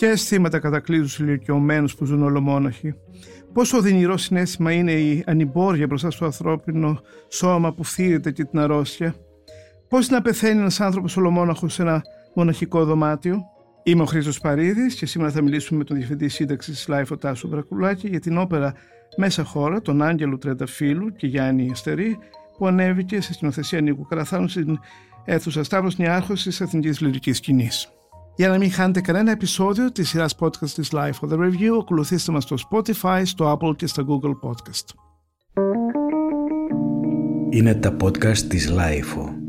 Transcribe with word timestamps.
Ποια 0.00 0.06
αισθήματα 0.06 0.58
κατακλύζουν 0.58 1.08
τους 1.16 1.30
ηλικιωμένους 1.30 1.94
που 1.94 2.04
ζουν 2.04 2.22
ολομόναχοι. 2.22 2.94
Πόσο 3.52 3.76
οδυνηρό 3.76 4.16
συναίσθημα 4.16 4.72
είναι 4.72 4.92
η 4.92 5.24
ανημπόρια 5.26 5.86
μπροστά 5.86 6.10
στο 6.10 6.24
ανθρώπινο 6.24 7.00
σώμα 7.28 7.74
που 7.74 7.84
φθείρεται 7.84 8.30
και 8.30 8.44
την 8.44 8.58
αρρώστια. 8.58 9.14
Πώς 9.88 10.08
να 10.08 10.22
πεθαίνει 10.22 10.60
ένας 10.60 10.80
άνθρωπος 10.80 11.16
ολομόναχος 11.16 11.74
σε 11.74 11.82
ένα 11.82 12.02
μοναχικό 12.34 12.84
δωμάτιο. 12.84 13.42
Είμαι 13.82 14.02
ο 14.02 14.04
Χρήστος 14.04 14.38
Παρίδης 14.38 14.94
και 14.94 15.06
σήμερα 15.06 15.30
θα 15.30 15.42
μιλήσουμε 15.42 15.78
με 15.78 15.84
τον 15.84 15.96
Διευθυντή 15.96 16.28
Σύνταξης 16.28 16.84
της 16.84 16.90
LiFO 16.90 17.16
Τάσο 17.16 17.48
Μπρακουλάκη 17.48 18.08
για 18.08 18.20
την 18.20 18.38
όπερα 18.38 18.74
Μέσα 19.16 19.44
Χώρα, 19.44 19.80
των 19.80 20.02
Άγγελου 20.02 20.38
Τριανταφύλλου 20.38 21.12
και 21.12 21.26
Γιάννη 21.26 21.64
Αστερή, 21.64 22.18
που 22.58 22.66
ανέβηκε 22.66 23.20
σε 23.20 23.32
σκηνοθεσία 23.32 23.80
Νίκου 23.80 24.06
Καραθάνου 24.06 24.48
στην 24.48 24.78
αίθουσα 25.24 25.64
Σταύρος 25.64 25.96
Νιάρχο 25.96 26.32
της 26.32 26.60
Εθνικής 26.60 27.00
Λυρικής 27.00 27.40
Κοινή. 27.40 27.68
Για 28.36 28.48
να 28.48 28.58
μην 28.58 28.70
χάνετε 28.70 29.00
κανένα 29.00 29.30
επεισόδιο 29.30 29.92
της 29.92 30.08
σειράς 30.08 30.34
podcast 30.38 30.70
της 30.70 30.90
Life 30.92 31.12
for 31.20 31.28
the 31.28 31.36
Review, 31.36 31.78
ακολουθήστε 31.80 32.32
μας 32.32 32.42
στο 32.42 32.56
Spotify, 32.70 33.22
στο 33.24 33.58
Apple 33.58 33.76
και 33.76 33.86
στο 33.86 34.04
Google 34.08 34.48
Podcast. 34.48 34.84
Είναι 37.50 37.74
τα 37.74 37.96
podcast 38.00 38.38
της 38.38 38.72
Life. 38.72 39.39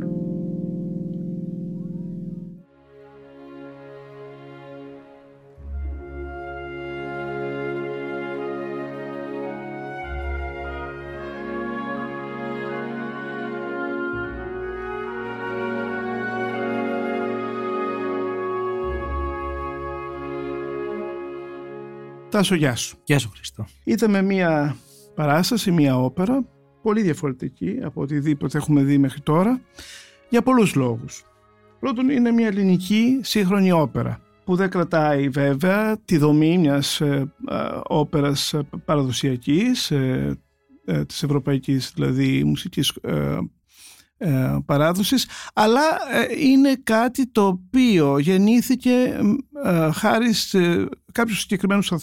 Τάσο, 22.31 22.55
γεια 22.55 22.75
σου. 22.75 22.97
Γεια 23.03 23.19
σου 23.19 23.29
Χριστό. 23.29 23.65
Είδαμε 23.83 24.21
μία 24.21 24.75
παράσταση, 25.15 25.71
μία 25.71 25.97
όπερα, 25.97 26.45
πολύ 26.81 27.01
διαφορετική 27.01 27.79
από 27.83 28.01
οτιδήποτε 28.01 28.57
έχουμε 28.57 28.81
δει 28.83 28.97
μέχρι 28.97 29.21
τώρα, 29.21 29.61
για 30.29 30.41
πολλούς 30.41 30.75
λόγους. 30.75 31.23
Πρώτον, 31.79 32.09
είναι 32.09 32.31
μια 32.31 32.47
ελληνική 32.47 33.19
σύγχρονη 33.23 33.71
όπερα, 33.71 34.19
που 34.43 34.55
δεν 34.55 34.69
κρατάει 34.69 35.29
βέβαια 35.29 35.97
τη 36.05 36.17
δομή 36.17 36.57
μιας 36.57 37.01
ε, 37.01 37.33
ε, 37.49 37.55
όπερας 37.83 38.53
παραδοσιακής, 38.85 39.91
ε, 39.91 40.39
ε, 40.85 41.05
της 41.05 41.23
ευρωπαϊκής 41.23 41.91
δηλαδή 41.95 42.43
μουσικής 42.43 42.89
ε, 43.01 43.37
ε, 44.23 44.57
παράδοσης 44.65 45.27
αλλά 45.53 45.81
ε, 46.11 46.47
είναι 46.49 46.75
κάτι 46.83 47.27
το 47.27 47.45
οποίο 47.45 48.17
γεννήθηκε 48.17 49.19
ε, 49.63 49.91
χάρη 49.91 50.33
σε 50.33 50.89
κάποιους 51.11 51.39
συγκεκριμένους 51.39 51.93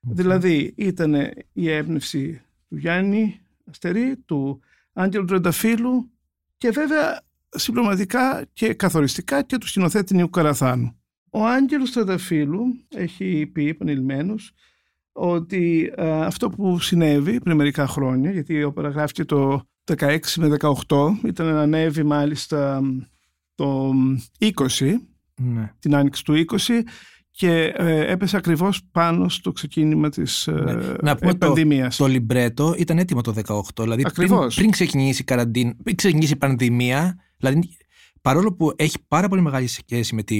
Δηλαδή 0.00 0.74
ήταν 0.76 1.14
η 1.52 1.70
έμπνευση 1.70 2.42
του 2.68 2.76
Γιάννη 2.76 3.40
Αστερή, 3.70 4.16
του 4.16 4.60
Άγγελου 4.92 5.24
Τρενταφύλου 5.24 6.10
και 6.56 6.70
βέβαια 6.70 7.20
συμπληρωματικά 7.48 8.46
και 8.52 8.74
καθοριστικά 8.74 9.42
και 9.42 9.58
του 9.58 9.66
σκηνοθέτη 9.66 10.14
Νίου 10.14 10.30
Καραθάνου. 10.30 10.96
Ο 11.30 11.46
Άγγελος 11.46 11.90
Τρενταφύλου 11.90 12.64
έχει 12.88 13.50
πει 13.52 13.68
επανειλημμένος 13.68 14.52
ότι 15.12 15.92
αυτό 15.98 16.50
που 16.50 16.78
συνέβη 16.78 17.40
πριν 17.40 17.56
μερικά 17.56 17.86
χρόνια, 17.86 18.30
γιατί 18.30 18.54
η 18.54 18.62
όπερα 18.62 18.88
γράφηκε 18.88 19.24
το 19.24 19.62
16 19.96 20.18
με 20.36 20.56
18, 20.88 21.10
ήταν 21.24 21.46
να 21.46 21.60
ανέβει 21.60 22.02
μάλιστα 22.02 22.82
το 23.54 23.92
20, 24.38 24.52
ναι. 25.34 25.72
την 25.78 25.94
άνοιξη 25.94 26.24
του 26.24 26.44
20 26.48 26.56
και 27.36 27.72
ε, 27.76 28.12
έπεσε 28.12 28.36
ακριβώς 28.36 28.80
πάνω 28.92 29.28
στο 29.28 29.52
ξεκίνημα 29.52 30.08
της 30.08 30.48
ναι. 30.52 30.70
ε, 30.70 30.96
να 31.02 31.16
πούμε 31.16 31.34
πανδημίας. 31.34 31.96
Το, 31.96 32.04
το 32.04 32.10
λιμπρέτο 32.10 32.74
ήταν 32.78 32.98
έτοιμο 32.98 33.20
το 33.20 33.34
18, 33.46 33.60
δηλαδή 33.80 34.02
πριν, 34.14 34.30
πριν, 34.54 34.70
ξεκινήσει, 34.70 35.24
καραντίν, 35.24 35.76
πριν 35.82 35.96
ξεκινήσει 35.96 36.32
η 36.32 36.36
πανδημία, 36.36 37.18
δηλαδή 37.36 37.76
παρόλο 38.22 38.52
που 38.52 38.72
έχει 38.76 38.96
πάρα 39.08 39.28
πολύ 39.28 39.42
μεγάλη 39.42 39.66
σχέση 39.66 40.14
με, 40.14 40.22
τη, 40.22 40.36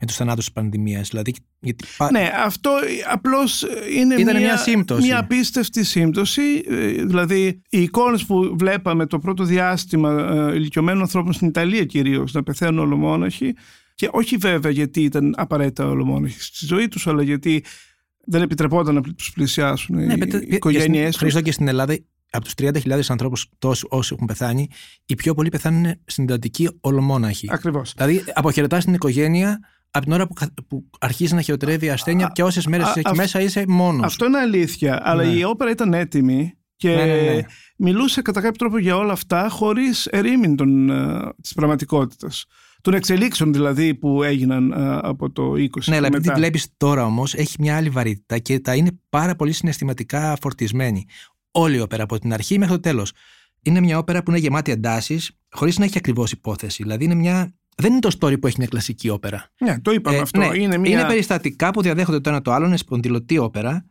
με 0.00 0.06
τους 0.06 0.16
θανάτους 0.16 0.44
της 0.44 0.52
πανδημίας. 0.52 1.08
Δηλαδή, 1.08 1.34
γιατί... 1.60 1.84
Ναι, 2.12 2.30
αυτό 2.44 2.70
απλώς 3.12 3.64
είναι 3.96 4.14
μια, 4.14 4.38
μια, 4.38 4.56
σύμπτωση. 4.56 5.06
μια 5.06 5.18
απίστευτη 5.18 5.84
σύμπτωση. 5.84 6.64
Ε, 6.68 6.86
δηλαδή, 6.86 7.62
οι 7.68 7.82
εικόνες 7.82 8.24
που 8.24 8.56
βλέπαμε 8.58 9.06
το 9.06 9.18
πρώτο 9.18 9.44
διάστημα 9.44 10.10
ε, 10.50 10.54
ηλικιωμένων 10.54 11.02
ανθρώπων 11.02 11.32
στην 11.32 11.48
Ιταλία 11.48 11.84
κυρίως 11.84 12.32
να 12.32 12.42
πεθαίνουν 12.42 12.78
ολομόναχοι 12.78 13.54
και 13.96 14.08
όχι 14.12 14.36
βέβαια 14.36 14.72
γιατί 14.72 15.02
ήταν 15.02 15.34
απαραίτητα 15.36 15.86
ολομόναχοι 15.86 16.40
στη 16.40 16.66
ζωή 16.66 16.88
τους, 16.88 17.06
αλλά 17.06 17.22
γιατί 17.22 17.64
δεν 18.24 18.42
επιτρεπόταν 18.42 18.94
να 18.94 19.00
τους 19.00 19.32
πλησιάσουν 19.32 19.96
ναι, 19.96 20.14
οι 20.14 20.46
οικογένειές 20.48 21.10
τους. 21.10 21.16
Χρήστο 21.16 21.40
και 21.40 21.52
στην 21.52 21.68
Ελλάδα 21.68 21.98
από 22.30 22.44
τους 22.44 22.54
30.000 22.56 23.00
ανθρώπους 23.08 23.46
όσοι 23.88 24.14
έχουν 24.14 24.26
πεθάνει, 24.26 24.68
οι 25.06 25.14
πιο 25.14 25.34
πολλοί 25.34 25.48
πεθάνουν 25.48 25.94
στην 26.04 26.24
εντατική 26.24 26.68
ολομόναχοι. 26.80 27.48
Ακριβώς. 27.50 27.92
Δηλαδή, 27.96 28.24
αποχαιρετάς 28.34 28.84
την 28.84 28.94
οικογένεια 28.94 29.60
από 29.90 30.04
την 30.04 30.14
ώρα 30.14 30.26
που, 30.26 30.34
που 30.68 30.90
αρχίζει 30.98 31.34
να 31.34 31.40
χειροτερεύει 31.40 31.86
η 31.86 31.90
ασθένεια 31.90 32.30
και 32.34 32.42
όσες 32.42 32.66
μέρες 32.66 32.88
είσαι 32.88 32.98
εκεί 32.98 33.16
μέσα 33.16 33.40
είσαι 33.40 33.64
μόνος. 33.68 34.06
Αυτό 34.06 34.26
είναι 34.26 34.38
αλήθεια. 34.38 35.00
Αλλά 35.02 35.24
ναι. 35.24 35.30
η 35.30 35.42
όπερα 35.42 35.70
ήταν 35.70 35.94
έτοιμη 35.94 36.52
και 36.76 36.88
ναι, 36.88 37.04
ναι, 37.04 37.40
μιλούσε 37.76 38.22
κατά 38.22 38.40
κάποιο 38.40 38.56
τρόπο 38.56 38.78
για 38.78 38.96
όλα 38.96 39.12
αυτά 39.12 39.48
χωρίς 39.48 40.06
ερήμην 40.06 40.56
uh, 40.90 41.30
της 41.42 41.52
πραγματικότητας. 41.52 42.46
Των 42.86 42.94
εξελίξεων 42.94 43.52
δηλαδή 43.52 43.94
που 43.94 44.22
έγιναν 44.22 44.74
uh, 44.76 44.98
από 45.02 45.30
το 45.30 45.52
20 45.52 45.66
Ναι, 45.84 45.96
αλλά 45.96 46.06
επειδή 46.06 46.30
βλέπεις 46.34 46.68
τώρα 46.76 47.04
όμως 47.04 47.34
έχει 47.34 47.56
μια 47.58 47.76
άλλη 47.76 47.88
βαρύτητα 47.88 48.38
και 48.38 48.60
τα 48.60 48.74
είναι 48.74 48.90
πάρα 49.08 49.36
πολύ 49.36 49.52
συναισθηματικά 49.52 50.36
φορτισμένη 50.40 51.06
όλη 51.50 51.76
η 51.76 51.80
όπερα 51.80 52.02
από 52.02 52.18
την 52.18 52.32
αρχή 52.32 52.58
μέχρι 52.58 52.74
το 52.74 52.80
τέλος. 52.80 53.12
Είναι 53.62 53.80
μια 53.80 53.98
όπερα 53.98 54.22
που 54.22 54.30
είναι 54.30 54.40
γεμάτη 54.40 54.70
εντάσεις, 54.70 55.30
χωρίς 55.50 55.78
να 55.78 55.84
έχει 55.84 55.98
ακριβώς 55.98 56.32
υπόθεση. 56.32 56.82
Δηλαδή 56.82 57.04
είναι 57.04 57.14
μια. 57.14 57.54
Δεν 57.76 57.90
είναι 57.90 58.00
το 58.00 58.16
story 58.20 58.40
που 58.40 58.46
έχει 58.46 58.56
μια 58.58 58.66
κλασική 58.66 59.08
όπερα. 59.08 59.50
Ναι, 59.60 59.80
το 59.80 59.90
είπαμε 59.90 60.16
ε, 60.16 60.20
αυτό. 60.20 60.38
Ναι, 60.40 60.58
είναι, 60.58 60.78
μια... 60.78 60.90
είναι 60.90 61.06
περιστατικά 61.06 61.70
που 61.70 61.82
διαδέχονται 61.82 62.20
το 62.20 62.30
ένα 62.30 62.42
το 62.42 62.52
άλλο, 62.52 62.66
είναι 62.66 62.76
σπονδυλωτή 62.76 63.38
όπερα. 63.38 63.86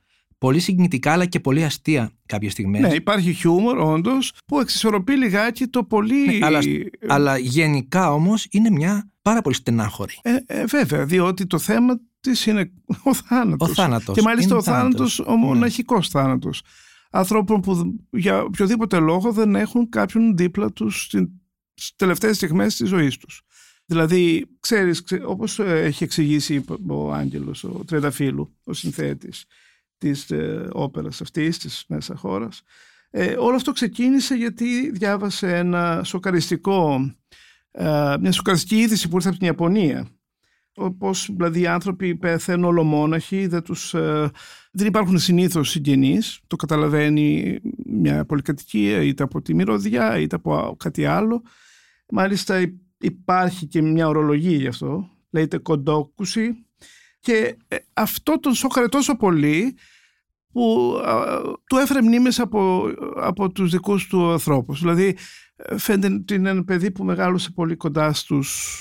Πολύ 0.45 0.59
συγκινητικά 0.59 1.11
αλλά 1.11 1.25
και 1.25 1.39
πολύ 1.39 1.63
αστεία 1.63 2.11
κάποιες 2.25 2.51
στιγμές. 2.51 2.81
Ναι, 2.81 2.93
υπάρχει 2.93 3.33
χιούμορ 3.33 3.77
όντως 3.77 4.33
που 4.45 4.59
εξισορροπεί 4.59 5.17
λιγάκι 5.17 5.67
το 5.67 5.83
πολύ. 5.83 6.37
Ναι, 6.37 6.45
αλλά, 6.45 6.59
αλλά 7.07 7.37
γενικά 7.37 8.13
όμως 8.13 8.47
είναι 8.49 8.69
μια 8.69 9.11
πάρα 9.21 9.41
πολύ 9.41 9.55
στενάχωρη. 9.55 10.19
Ε, 10.21 10.35
ε, 10.45 10.65
βέβαια, 10.65 11.05
διότι 11.05 11.45
το 11.47 11.59
θέμα 11.59 11.99
της 12.19 12.45
είναι 12.45 12.71
ο 13.03 13.13
θάνατος. 13.13 13.69
Ο 13.69 13.73
θάνατος. 13.73 14.15
Και 14.15 14.21
μάλιστα 14.21 14.55
ο 14.55 14.61
θάνατος, 14.61 15.19
ο 15.19 15.35
μοναχικός 15.35 16.13
ναι. 16.13 16.21
θάνατος 16.21 16.61
ανθρώπων 17.11 17.61
που 17.61 17.99
για 18.09 18.41
οποιοδήποτε 18.41 18.99
λόγο 18.99 19.31
δεν 19.31 19.55
έχουν 19.55 19.89
κάποιον 19.89 20.37
δίπλα 20.37 20.71
τους 20.71 21.01
στις 21.01 21.95
τελευταίες 21.95 22.35
στιγμές 22.35 22.75
της 22.75 22.89
ζωής 22.89 23.17
τους. 23.17 23.41
Δηλαδή, 23.85 24.45
ξέρεις, 24.59 25.03
όπως 25.25 25.59
ε, 25.59 25.81
έχει 25.83 26.03
εξηγήσει 26.03 26.63
ο 26.87 27.13
Άγγελος, 27.13 27.63
ο 27.63 27.83
Τρενταφύλου, 27.85 28.55
ο 28.63 28.73
συνθέτης 28.73 29.45
της 30.09 30.31
ε, 30.31 30.69
όπερας 30.71 31.21
αυτής, 31.21 31.57
της 31.57 31.85
μέσα 31.87 32.15
χώρας, 32.15 32.63
ε, 33.09 33.35
όλο 33.37 33.55
αυτό 33.55 33.71
ξεκίνησε 33.71 34.35
γιατί 34.35 34.91
διάβασε 34.91 35.55
ένα 35.55 36.01
σοκαριστικό, 36.03 37.11
ε, 37.71 38.15
μια 38.19 38.31
σοκαριστική 38.31 38.75
είδηση 38.75 39.09
που 39.09 39.15
ήρθε 39.15 39.29
από 39.29 39.37
την 39.37 39.47
Ιαπωνία. 39.47 40.07
Όπως 40.75 41.29
δηλαδή 41.31 41.59
οι 41.59 41.67
άνθρωποι 41.67 42.15
πεθαίνουν 42.15 42.63
ολομόναχοι, 42.63 43.47
δεν, 43.47 43.61
τους, 43.61 43.93
ε, 43.93 44.31
δεν 44.71 44.87
υπάρχουν 44.87 45.19
συνήθως 45.19 45.69
συγγενείς, 45.69 46.39
το 46.47 46.55
καταλαβαίνει 46.55 47.59
μια 47.85 48.25
πολυκατοικία 48.25 49.01
είτε 49.01 49.23
από 49.23 49.41
τη 49.41 49.53
μυρωδιά 49.53 50.19
είτε 50.19 50.35
από 50.35 50.75
κάτι 50.79 51.05
άλλο. 51.05 51.41
Μάλιστα 52.09 52.73
υπάρχει 52.97 53.65
και 53.65 53.81
μια 53.81 54.07
ορολογία 54.07 54.57
γι' 54.57 54.67
αυτό, 54.67 55.09
λέγεται 55.29 55.57
κοντόκουση 55.57 56.65
και 57.25 57.57
ε, 57.67 57.75
αυτό 57.93 58.39
τον 58.39 58.53
σώκαρε 58.53 58.87
τόσο 58.87 59.15
πολύ 59.15 59.77
που 60.55 61.01
του 61.69 61.77
έφερε 61.77 62.01
μνήμες 62.01 62.39
από, 62.39 62.91
από 63.15 63.51
τους 63.51 63.71
δικούς 63.71 64.07
του 64.07 64.31
ανθρώπους. 64.31 64.79
Δηλαδή 64.79 65.17
ε, 65.55 65.77
φαίνεται 65.77 66.13
ότι 66.13 66.33
είναι 66.33 66.49
ένα 66.49 66.63
παιδί 66.63 66.91
που 66.91 67.03
μεγάλωσε 67.03 67.51
πολύ 67.51 67.75
κοντά 67.75 68.13
στους 68.13 68.79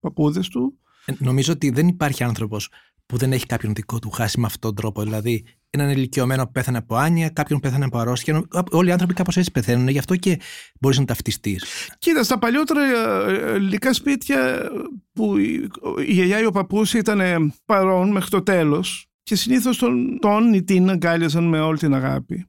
παππούδες 0.00 0.48
του 0.48 0.78
ε, 1.04 1.12
νομίζω 1.18 1.52
ότι 1.52 1.70
δεν 1.70 1.88
υπάρχει 1.88 2.24
άνθρωπος 2.24 2.68
που 3.06 3.16
δεν 3.16 3.32
έχει 3.32 3.46
κάποιον 3.46 3.74
δικό 3.74 3.98
του 3.98 4.10
χάσει 4.10 4.40
με 4.40 4.46
αυτόν 4.46 4.60
τον 4.60 4.74
τρόπο. 4.74 5.02
Δηλαδή, 5.02 5.44
έναν 5.70 5.90
ηλικιωμένο 5.90 6.44
που 6.44 6.50
πέθανε 6.50 6.78
από 6.78 6.96
άνοια, 6.96 7.28
κάποιον 7.28 7.60
που 7.60 7.66
πέθανε 7.66 7.84
από 7.84 7.98
αρρώστια. 7.98 8.42
Όλοι 8.70 8.88
οι 8.88 8.92
άνθρωποι 8.92 9.14
κάπως 9.14 9.36
έτσι 9.36 9.50
πεθαίνουν. 9.50 9.88
Γι' 9.88 9.98
αυτό 9.98 10.16
και 10.16 10.40
μπορείς 10.80 10.98
να 10.98 11.04
ταυτιστείς. 11.04 11.64
Κοίτα, 11.98 12.22
στα 12.22 12.38
παλιότερα 12.38 12.80
ε, 12.82 13.32
ε, 13.32 13.52
ελληνικά 13.52 13.92
σπίτια 13.92 14.70
που 15.12 15.36
η 15.36 16.12
γιαγιά 16.12 16.40
ή 16.40 16.46
ο 16.46 16.50
παππούς 16.50 16.94
ήταν 16.94 17.52
παρόν 17.64 18.10
μέχρι 18.10 18.30
το 18.30 18.42
τέλος 18.42 19.09
και 19.22 19.34
συνήθως 19.34 19.78
τον, 19.78 20.18
τον 20.20 20.52
ή 20.52 20.62
την 20.62 20.90
αγκάλιαζαν 20.90 21.44
με 21.44 21.60
όλη 21.60 21.78
την 21.78 21.94
αγάπη. 21.94 22.46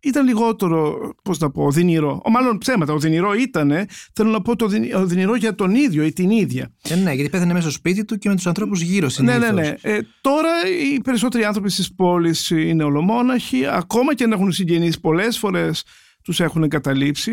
ήταν 0.00 0.26
λιγότερο, 0.26 1.10
πώς 1.22 1.38
να 1.38 1.50
πω, 1.50 1.64
οδυνηρό. 1.64 2.22
Ο, 2.24 2.30
μάλλον 2.30 2.58
ψέματα, 2.58 2.92
οδυνηρό 2.92 3.34
ήταν, 3.34 3.72
θέλω 4.12 4.30
να 4.30 4.42
πω 4.42 4.56
το 4.56 4.68
οδυνηρό 4.94 5.34
για 5.34 5.54
τον 5.54 5.74
ίδιο 5.74 6.04
ή 6.04 6.12
την 6.12 6.30
ίδια. 6.30 6.74
Ε, 6.88 6.94
ναι, 6.94 7.12
γιατί 7.12 7.30
πέθανε 7.30 7.52
μέσα 7.52 7.68
στο 7.68 7.78
σπίτι 7.78 8.04
του 8.04 8.18
και 8.18 8.28
με 8.28 8.34
τους 8.34 8.46
ανθρώπους 8.46 8.80
γύρω 8.80 9.08
συνήθως. 9.08 9.40
Ναι, 9.40 9.50
ναι, 9.50 9.60
ναι. 9.60 9.74
Ε, 9.80 10.00
τώρα 10.20 10.50
οι 10.94 11.00
περισσότεροι 11.00 11.44
άνθρωποι 11.44 11.70
στις 11.70 11.94
πόλεις 11.94 12.50
είναι 12.50 12.84
ολομόναχοι, 12.84 13.66
ακόμα 13.66 14.14
και 14.14 14.24
αν 14.24 14.32
έχουν 14.32 14.52
συγγενείς, 14.52 15.00
πολλές 15.00 15.38
φορές 15.38 15.84
τους 16.22 16.40
έχουν 16.40 16.62
εγκαταλείψει. 16.62 17.32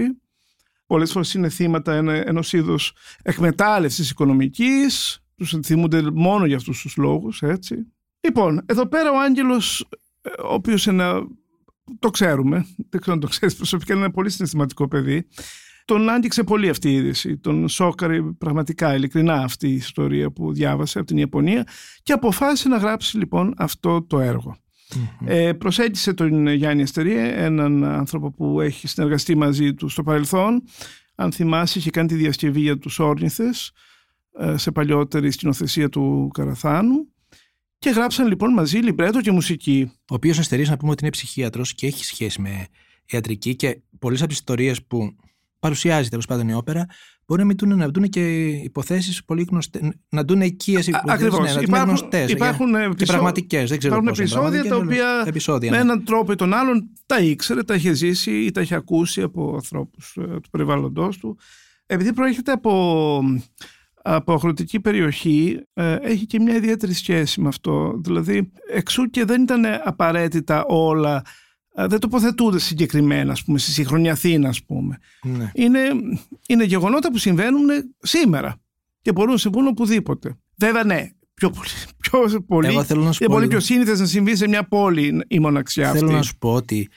Πολλές 0.87 1.11
φορές 1.11 1.33
είναι 1.33 1.49
θύματα 1.49 1.93
ενός 2.25 2.53
είδους 2.53 2.93
εκμετάλλευσης 3.23 4.09
οικονομικής. 4.09 5.19
Τους 5.35 5.55
θυμούνται 5.63 6.11
μόνο 6.11 6.45
για 6.45 6.55
αυτούς 6.55 6.81
τους 6.81 6.95
λόγους, 6.97 7.41
έτσι. 7.41 7.75
Λοιπόν, 8.25 8.61
εδώ 8.65 8.85
πέρα 8.87 9.11
ο 9.11 9.19
Άγγελος, 9.19 9.87
ε, 10.21 10.29
ο 10.29 10.53
οποίος 10.53 10.85
είναι 10.85 11.03
το 11.99 12.09
ξέρουμε, 12.09 12.65
δεν 12.89 13.01
ξέρω 13.01 13.15
αν 13.15 13.19
το 13.19 13.27
ξέρεις 13.27 13.55
προσωπικά, 13.55 13.93
είναι 13.93 14.03
ένα 14.03 14.11
πολύ 14.11 14.29
συναισθηματικό 14.29 14.87
παιδί. 14.87 15.27
Τον 15.85 16.09
άγγιξε 16.09 16.43
πολύ 16.43 16.69
αυτή 16.69 16.89
η 16.89 16.93
είδηση. 16.93 17.37
Τον 17.37 17.69
σόκαρε 17.69 18.21
πραγματικά, 18.21 18.95
ειλικρινά 18.95 19.33
αυτή 19.33 19.67
η 19.67 19.73
ιστορία 19.73 20.31
που 20.31 20.53
διάβασε 20.53 20.97
από 20.97 21.07
την 21.07 21.17
Ιαπωνία 21.17 21.67
και 22.03 22.13
αποφάσισε 22.13 22.69
να 22.69 22.77
γράψει 22.77 23.17
λοιπόν 23.17 23.53
αυτό 23.57 24.03
το 24.03 24.19
έργο. 24.19 24.57
Ε, 25.25 25.53
προσέγγισε 25.53 26.13
τον 26.13 26.47
Γιάννη 26.47 26.81
Αστερία, 26.81 27.23
έναν 27.23 27.83
άνθρωπο 27.83 28.31
που 28.31 28.61
έχει 28.61 28.87
συνεργαστεί 28.87 29.35
μαζί 29.35 29.73
του 29.73 29.89
στο 29.89 30.03
παρελθόν. 30.03 30.63
Αν 31.15 31.31
θυμάσαι, 31.31 31.79
είχε 31.79 31.89
κάνει 31.89 32.07
τη 32.07 32.15
διασκευή 32.15 32.59
για 32.59 32.77
τους 32.77 32.99
όρνηθες 32.99 33.71
ε, 34.39 34.57
σε 34.57 34.71
παλιότερη 34.71 35.31
σκηνοθεσία 35.31 35.89
του 35.89 36.29
Καραθάνου 36.33 37.14
και 37.85 37.91
γράψαν 37.91 38.27
λοιπόν 38.27 38.53
μαζί 38.53 38.77
λιμπρέτο 38.77 39.21
και 39.21 39.31
μουσική. 39.31 39.91
Ο 39.91 40.13
οποίος 40.13 40.39
αστερείς 40.39 40.69
να 40.69 40.77
πούμε 40.77 40.91
ότι 40.91 41.01
είναι 41.01 41.11
ψυχίατρος 41.11 41.75
και 41.75 41.87
έχει 41.87 42.05
σχέση 42.05 42.41
με 42.41 42.67
ιατρική 43.05 43.55
και 43.55 43.81
πολλές 43.99 44.19
από 44.19 44.29
τις 44.29 44.37
ιστορίες 44.37 44.83
που 44.83 45.15
παρουσιάζει 45.59 46.09
τέλος 46.09 46.25
πάντων 46.25 46.47
η 46.47 46.53
όπερα 46.53 46.85
μπορεί 47.25 47.45
να 47.45 47.47
μην 47.47 47.77
να 47.77 47.89
δουν 47.89 48.09
και 48.09 48.47
υποθέσεις 48.47 49.25
πολύ 49.25 49.47
γνωστέ. 49.49 49.93
Να 50.09 50.23
δουν 50.23 50.41
οικίες 50.41 50.89
Ακριβώς. 51.05 51.55
Ναι, 51.55 51.61
υπάρχουν 51.61 51.87
γνωστές. 51.87 52.31
Υπάρχουν 52.31 52.95
και 52.95 53.05
πραγματικές. 53.05 53.69
Δεν 53.69 53.79
ξέρω 53.79 53.93
υπάρχουν 53.95 54.13
επεισόδια 54.13 54.63
τα 54.63 54.75
οποία 54.75 55.23
επεισόδια, 55.25 55.71
με 55.71 55.75
ναι. 55.75 55.83
έναν 55.83 56.03
τρόπο 56.05 56.31
ή 56.31 56.35
τον 56.35 56.53
άλλον 56.53 56.89
τα 57.05 57.19
ήξερε, 57.19 57.63
τα 57.63 57.75
είχε 57.75 57.93
ζήσει 57.93 58.31
ή 58.31 58.51
τα 58.51 58.61
είχε 58.61 58.75
ακούσει 58.75 59.21
από 59.21 59.53
ανθρώπους 59.55 60.17
ε, 60.17 60.21
του 60.21 60.49
περιβάλλοντός 60.49 61.17
του. 61.17 61.37
Επειδή 61.85 62.13
προέρχεται 62.13 62.51
από 62.51 63.21
αγροτική 64.05 64.79
περιοχή 64.79 65.59
ε, 65.73 65.95
έχει 66.01 66.25
και 66.25 66.39
μια 66.39 66.55
ιδιαίτερη 66.55 66.93
σχέση 66.93 67.41
με 67.41 67.47
αυτό. 67.47 67.99
Δηλαδή, 68.03 68.51
εξού 68.73 69.09
και 69.09 69.25
δεν 69.25 69.41
ήταν 69.41 69.65
απαραίτητα 69.83 70.65
όλα, 70.65 71.21
ε, 71.75 71.87
δεν 71.87 71.99
τοποθετούνται 71.99 72.59
συγκεκριμένα, 72.59 73.31
ας 73.31 73.43
πούμε, 73.43 73.59
στη 73.59 73.71
σύγχρονη 73.71 74.09
Αθήνα, 74.09 74.49
ας 74.49 74.63
πούμε. 74.63 74.97
Ναι. 75.23 75.51
Είναι, 75.53 75.79
είναι 76.47 76.63
γεγονότα 76.63 77.11
που 77.11 77.17
συμβαίνουν 77.17 77.67
σήμερα 77.99 78.55
και 79.01 79.11
μπορούν 79.11 79.31
να 79.31 79.37
συμβούν 79.37 79.67
οπουδήποτε. 79.67 80.37
Βέβαια, 80.57 80.83
ναι, 80.83 81.09
πιο 81.33 81.49
πολύ, 81.49 81.69
πιο 81.97 82.41
πολύ, 82.41 82.67
Εγώ 82.67 82.83
θέλω 82.83 83.03
να 83.03 83.11
σου 83.11 83.25
πολύ 83.25 83.47
πιο 83.47 83.59
σύνηθες 83.59 83.99
να 83.99 84.05
συμβεί 84.05 84.35
σε 84.35 84.47
μια 84.47 84.67
πόλη 84.67 85.23
η 85.27 85.39
μοναξιά 85.39 85.91
Θέλω 85.91 86.11
να 86.11 86.21
σου 86.21 86.37
πω 86.37 86.53
ότι 86.53 86.89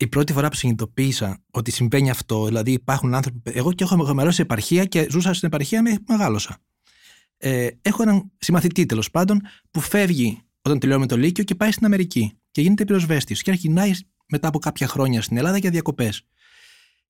η 0.00 0.06
πρώτη 0.06 0.32
φορά 0.32 0.48
που 0.48 0.56
συνειδητοποίησα 0.56 1.42
ότι 1.50 1.70
συμβαίνει 1.70 2.10
αυτό, 2.10 2.44
δηλαδή 2.44 2.72
υπάρχουν 2.72 3.14
άνθρωποι. 3.14 3.50
Εγώ 3.54 3.72
και 3.72 3.84
έχω 3.84 3.96
μεγαλώσει 3.96 4.36
σε 4.36 4.42
επαρχία 4.42 4.84
και 4.84 5.06
ζούσα 5.10 5.32
στην 5.32 5.48
επαρχία 5.48 5.82
με 5.82 5.98
μεγάλωσα. 6.08 6.58
Ε, 7.36 7.68
έχω 7.82 8.02
έναν 8.02 8.30
συμμαθητή 8.38 8.86
τέλος 8.86 9.10
πάντων 9.10 9.40
που 9.70 9.80
φεύγει 9.80 10.42
όταν 10.62 10.78
τελειώνει 10.78 11.06
το 11.06 11.16
Λύκειο 11.16 11.44
και 11.44 11.54
πάει 11.54 11.72
στην 11.72 11.86
Αμερική 11.86 12.32
και 12.50 12.60
γίνεται 12.60 12.84
πυροσβέστης 12.84 13.42
και 13.42 13.50
αρχινάει 13.50 13.92
μετά 14.28 14.48
από 14.48 14.58
κάποια 14.58 14.86
χρόνια 14.86 15.22
στην 15.22 15.36
Ελλάδα 15.36 15.58
για 15.58 15.70
διακοπές. 15.70 16.26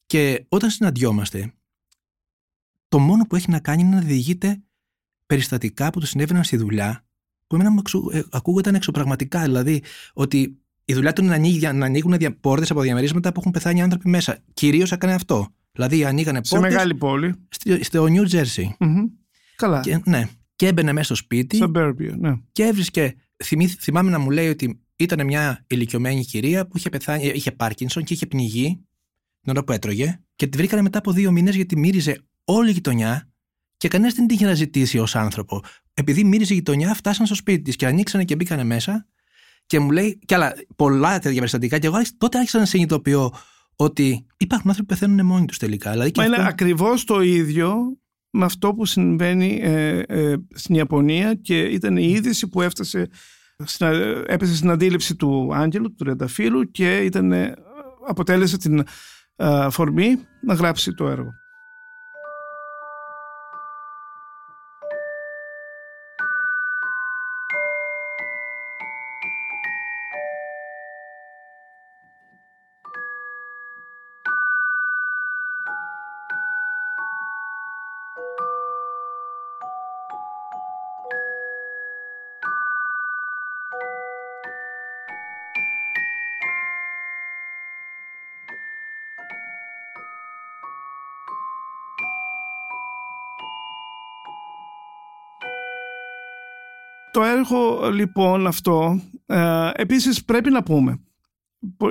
Και 0.07 0.45
όταν 0.49 0.71
συναντιόμαστε, 0.71 1.55
το 2.89 2.99
μόνο 2.99 3.25
που 3.25 3.37
έχει 3.37 3.51
να 3.51 3.61
κάνει 3.61 3.83
είναι 3.83 3.97
να 3.97 4.03
διηγείται 4.03 4.63
περιστατικά 5.27 5.91
που 5.91 6.01
του 6.01 6.07
συνέβαιναν 6.07 6.45
στη 6.45 6.57
δουλειά, 6.57 7.05
που 7.47 7.55
εμένα 7.55 7.71
μου 7.71 7.83
ε, 8.13 8.23
ακούγονταν 8.31 8.75
εξωπραγματικά. 8.75 9.43
Δηλαδή, 9.43 9.83
ότι 10.13 10.61
η 10.91 10.95
δουλειά 10.95 11.13
του 11.13 11.21
είναι 11.21 11.31
να, 11.31 11.37
ανοίγει, 11.37 11.73
να 11.73 11.87
ανοίγουν 11.87 12.41
πόρτες 12.41 12.71
από 12.71 12.81
διαμερίσματα 12.81 13.33
που 13.33 13.41
έχουν 13.41 13.53
πεθάνει 13.53 13.83
άνθρωποι 13.83 14.09
μέσα. 14.09 14.39
Κυρίως 14.55 14.93
έκανε 14.93 15.15
αυτό. 15.15 15.49
Δηλαδή 15.73 16.05
ανοίγανε 16.05 16.41
πόρτες. 16.49 16.69
Σε 16.69 16.75
μεγάλη 16.75 16.95
πόλη. 16.95 17.35
Στο 17.81 18.07
New 18.09 18.31
Jersey. 18.31 18.67
Mm-hmm. 18.79 19.05
Καλά. 19.57 19.81
Και, 19.81 20.01
ναι. 20.05 20.29
Και 20.57 20.67
έμπαινε 20.67 20.93
μέσα 20.93 21.05
στο 21.05 21.15
σπίτι. 21.15 21.59
Suburbia, 21.63 22.15
ναι. 22.19 22.33
Και 22.53 22.63
έβρισκε. 22.63 23.15
Θυμή, 23.45 23.67
θυμάμαι 23.67 24.11
να 24.11 24.19
μου 24.19 24.31
λέει 24.31 24.49
ότι 24.49 24.81
ήταν 24.97 25.27
μια 25.27 25.65
ηλικιωμένη 25.67 26.25
κυρία 26.25 26.67
που 26.67 26.77
είχε 26.77 26.89
πεθάνει, 26.89 27.25
είχε 27.25 27.53
Πάρκινσον 27.53 28.05
και 28.05 28.15
είχε 28.15 28.27
πνιγεί 28.27 28.85
την 29.41 29.53
ώρα 29.53 29.65
που 29.65 29.73
έτρωγε. 29.73 30.21
Και 30.37 30.47
τη 30.47 30.57
βρήκανε 30.57 30.83
μετά 30.83 30.99
από 30.99 31.13
δύο 31.13 31.31
μήνες 31.31 31.55
γιατί 31.55 31.79
μύριζε 31.79 32.23
όλη 32.45 32.69
η 32.69 32.73
γειτονιά 32.73 33.31
και 33.77 33.89
κανένας 33.89 34.15
δεν 34.15 34.27
την 34.27 34.37
είχε 34.37 34.47
να 34.47 34.55
ζητήσει 34.55 34.99
ως 34.99 35.17
άνθρωπο. 35.17 35.63
Επειδή 35.95 36.25
μύριζε 36.25 36.53
η 36.53 36.57
γειτονιά, 36.57 36.95
φτάσαν 36.95 37.27
στο 37.27 37.35
σπίτι 37.35 37.63
της 37.63 37.77
και 37.77 37.87
ανοίξανε 37.87 38.25
και 38.25 38.35
μπήκανε 38.35 38.65
μέσα 38.65 39.07
και 39.71 39.81
μου 39.81 39.91
λέει 39.91 40.19
και 40.25 40.35
άλλα 40.35 40.53
πολλά 40.77 41.19
τέτοια 41.19 41.35
περιστατικά. 41.35 41.79
Και 41.79 41.87
εγώ 41.87 41.97
τότε 42.19 42.39
άρχισα 42.39 42.59
να 42.59 42.65
συνειδητοποιώ 42.65 43.33
ότι 43.77 44.27
υπάρχουν 44.37 44.71
άνθρωποι 44.71 44.95
που 44.95 45.01
πεθαίνουν 45.01 45.27
μόνοι 45.27 45.47
τους 45.47 45.59
τελικά. 45.59 45.91
Δηλαδή 45.91 46.13
Μα 46.17 46.25
είναι 46.25 46.37
ακριβώς 46.47 47.05
το 47.05 47.21
ίδιο 47.21 47.99
με 48.31 48.45
αυτό 48.45 48.75
που 48.75 48.85
συμβαίνει 48.85 49.61
ε, 49.63 49.99
ε, 49.99 50.37
στην 50.55 50.75
Ιαπωνία 50.75 51.35
και 51.35 51.61
ήταν 51.61 51.97
η 51.97 52.11
είδηση 52.11 52.49
που 52.49 52.63
έφτασε, 52.63 53.09
έπεσε 54.27 54.57
στην 54.57 54.71
αντίληψη 54.71 55.17
του 55.17 55.55
Άγγελου, 55.55 55.95
του 55.95 56.05
Ρενταφύλου 56.05 56.71
και 56.71 56.99
ήταν, 56.99 57.33
ε, 57.33 57.55
αποτέλεσε 58.09 58.59
την 58.59 58.85
αφορμή 59.37 60.17
να 60.43 60.55
γράψει 60.55 60.95
το 60.95 61.09
έργο. 61.09 61.31
Το 97.13 97.23
έργο 97.23 97.91
λοιπόν 97.91 98.47
αυτό, 98.47 99.01
ε, 99.27 99.71
επίσης 99.75 100.25
πρέπει 100.25 100.51
να 100.51 100.63
πούμε, 100.63 101.01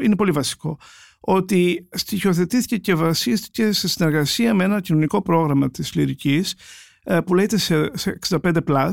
είναι 0.01 0.15
πολύ 0.15 0.31
βασικό, 0.31 0.79
ότι 1.19 1.87
στοιχειοθετήθηκε 1.91 2.77
και 2.77 2.95
βασίστηκε 2.95 3.71
σε 3.71 3.87
συνεργασία 3.87 4.53
με 4.53 4.63
ένα 4.63 4.81
κοινωνικό 4.81 5.21
πρόγραμμα 5.21 5.71
της 5.71 5.93
λυρικής 5.93 6.55
ε, 7.03 7.19
που 7.19 7.35
λέγεται 7.35 7.57
σε, 7.57 7.91
65+, 8.29 8.91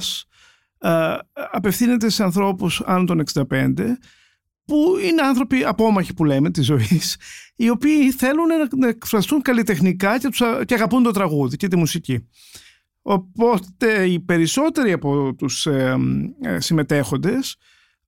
ε, 0.78 1.16
απευθύνεται 1.52 2.08
σε 2.08 2.22
ανθρώπους 2.22 2.80
άνω 2.80 3.04
των 3.04 3.22
65 3.32 3.72
που 4.64 4.94
είναι 5.04 5.22
άνθρωποι 5.22 5.64
απόμαχοι 5.64 6.14
που 6.14 6.24
λέμε 6.24 6.50
της 6.50 6.64
ζωής 6.64 7.16
οι 7.56 7.68
οποίοι 7.68 8.10
θέλουν 8.10 8.46
να 8.76 8.88
εκφραστούν 8.88 9.42
καλλιτεχνικά 9.42 10.18
και, 10.18 10.28
τους, 10.28 10.40
και 10.64 10.74
αγαπούν 10.74 11.02
το 11.02 11.10
τραγούδι 11.10 11.56
και 11.56 11.68
τη 11.68 11.76
μουσική. 11.76 12.28
Οπότε 13.08 14.04
οι 14.04 14.20
περισσότεροι 14.20 14.92
από 14.92 15.34
τους 15.34 15.66
ε, 15.66 15.96
ε, 16.42 16.60
συμμετέχοντες, 16.60 17.56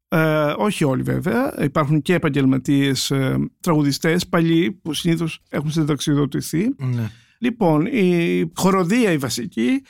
ε, 0.08 0.54
όχι 0.56 0.84
όλοι 0.84 1.02
βέβαια, 1.02 1.54
υπάρχουν 1.62 2.02
και 2.02 2.14
επαγγελματίες 2.14 3.10
ε, 3.10 3.36
τραγουδιστές 3.60 4.26
παλιοί 4.28 4.72
που 4.72 4.94
συνήθως 4.94 5.40
έχουν 5.48 5.70
συνταξιδοτηθεί. 5.70 6.74
Ναι. 6.76 7.10
Λοιπόν, 7.38 7.86
η 7.86 8.50
χοροδία 8.54 9.12
η 9.12 9.16
βασική 9.16 9.82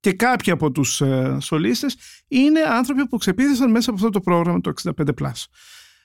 και 0.00 0.12
κάποιοι 0.12 0.52
από 0.52 0.70
τους 0.70 1.00
ε, 1.00 1.36
σολίστες 1.40 1.96
είναι 2.28 2.60
άνθρωποι 2.60 3.08
που 3.08 3.16
ξεπίδησαν 3.16 3.70
μέσα 3.70 3.90
από 3.90 3.98
αυτό 3.98 4.10
το 4.10 4.20
πρόγραμμα 4.20 4.60
το 4.60 4.72
65+. 4.82 5.30